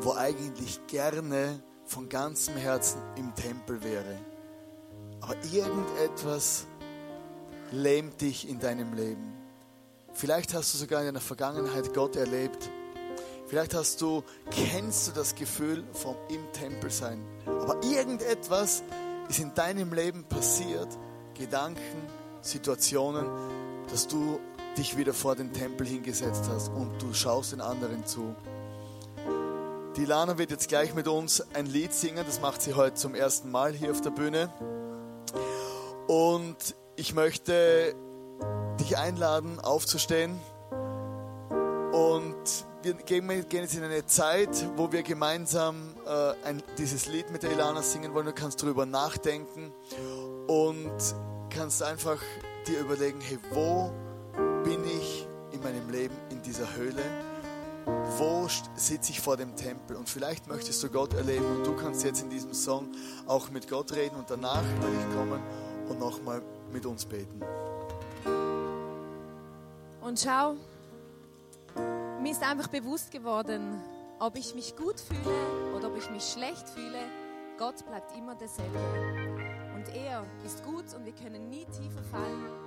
wo 0.00 0.12
eigentlich 0.12 0.86
gerne 0.86 1.62
von 1.86 2.10
ganzem 2.10 2.54
Herzen 2.56 3.00
im 3.16 3.34
Tempel 3.34 3.82
wäre. 3.82 4.18
Aber 5.22 5.34
irgendetwas 5.50 6.66
lähmt 7.70 8.20
dich 8.20 8.46
in 8.46 8.60
deinem 8.60 8.92
Leben. 8.92 9.32
Vielleicht 10.12 10.52
hast 10.52 10.74
du 10.74 10.78
sogar 10.78 11.00
in 11.00 11.06
deiner 11.06 11.20
Vergangenheit 11.20 11.94
Gott 11.94 12.16
erlebt. 12.16 12.68
Vielleicht 13.46 13.72
hast 13.72 13.98
du, 14.02 14.22
kennst 14.50 15.08
du 15.08 15.12
das 15.12 15.34
Gefühl 15.34 15.84
vom 15.94 16.16
im 16.28 16.52
Tempel 16.52 16.90
sein. 16.90 17.24
Aber 17.46 17.82
irgendetwas 17.82 18.82
ist 19.30 19.38
in 19.38 19.54
deinem 19.54 19.94
Leben 19.94 20.24
passiert, 20.24 20.98
Gedanken, 21.32 22.21
Situationen, 22.42 23.26
dass 23.90 24.06
du 24.06 24.38
dich 24.76 24.96
wieder 24.96 25.14
vor 25.14 25.36
den 25.36 25.52
Tempel 25.52 25.86
hingesetzt 25.86 26.44
hast 26.48 26.68
und 26.68 27.00
du 27.00 27.12
schaust 27.14 27.52
den 27.52 27.60
anderen 27.60 28.04
zu. 28.06 28.34
Die 29.96 30.04
Lana 30.04 30.38
wird 30.38 30.50
jetzt 30.50 30.68
gleich 30.68 30.94
mit 30.94 31.06
uns 31.06 31.44
ein 31.54 31.66
Lied 31.66 31.92
singen, 31.92 32.24
das 32.26 32.40
macht 32.40 32.62
sie 32.62 32.74
heute 32.74 32.94
zum 32.94 33.14
ersten 33.14 33.50
Mal 33.50 33.72
hier 33.72 33.90
auf 33.90 34.00
der 34.00 34.10
Bühne. 34.10 34.50
Und 36.06 36.56
ich 36.96 37.14
möchte 37.14 37.94
dich 38.80 38.96
einladen, 38.96 39.60
aufzustehen. 39.60 40.40
Und 41.92 42.64
wir 42.82 42.94
gehen 42.94 43.30
jetzt 43.30 43.74
in 43.74 43.84
eine 43.84 44.06
Zeit, 44.06 44.66
wo 44.76 44.90
wir 44.90 45.02
gemeinsam 45.02 45.94
äh, 46.06 46.32
ein, 46.46 46.62
dieses 46.78 47.06
Lied 47.06 47.30
mit 47.30 47.42
der 47.42 47.52
Ilana 47.52 47.82
singen 47.82 48.14
wollen. 48.14 48.26
Du 48.26 48.32
kannst 48.32 48.62
darüber 48.62 48.86
nachdenken 48.86 49.72
und 50.48 50.90
kannst 51.52 51.82
einfach 51.82 52.18
dir 52.66 52.80
überlegen, 52.80 53.20
hey, 53.20 53.38
wo 53.50 53.92
bin 54.64 54.84
ich 54.84 55.26
in 55.52 55.62
meinem 55.62 55.88
Leben 55.90 56.14
in 56.30 56.40
dieser 56.42 56.74
Höhle? 56.74 57.02
Wo 58.16 58.46
sitze 58.76 59.10
ich 59.10 59.20
vor 59.20 59.36
dem 59.36 59.56
Tempel? 59.56 59.96
Und 59.96 60.08
vielleicht 60.08 60.46
möchtest 60.46 60.82
du 60.82 60.88
Gott 60.88 61.14
erleben 61.14 61.44
und 61.56 61.66
du 61.66 61.74
kannst 61.74 62.04
jetzt 62.04 62.22
in 62.22 62.30
diesem 62.30 62.54
Song 62.54 62.92
auch 63.26 63.50
mit 63.50 63.68
Gott 63.68 63.92
reden 63.92 64.16
und 64.16 64.30
danach 64.30 64.62
werde 64.62 64.96
ich 64.96 65.16
kommen 65.16 65.42
und 65.88 65.98
nochmal 65.98 66.42
mit 66.72 66.86
uns 66.86 67.04
beten. 67.04 67.42
Und 70.00 70.18
schau, 70.18 70.54
mir 72.20 72.32
ist 72.32 72.42
einfach 72.42 72.68
bewusst 72.68 73.10
geworden, 73.10 73.80
ob 74.20 74.36
ich 74.36 74.54
mich 74.54 74.76
gut 74.76 75.00
fühle 75.00 75.76
oder 75.76 75.88
ob 75.88 75.98
ich 75.98 76.08
mich 76.10 76.24
schlecht 76.24 76.68
fühle, 76.68 76.98
Gott 77.58 77.84
bleibt 77.86 78.16
immer 78.16 78.34
derselbe. 78.34 78.78
Und 79.82 79.96
er 79.96 80.24
ist 80.44 80.62
gut 80.62 80.94
und 80.94 81.04
wir 81.04 81.12
können 81.12 81.48
nie 81.48 81.64
tiefer 81.64 82.04
fallen. 82.04 82.61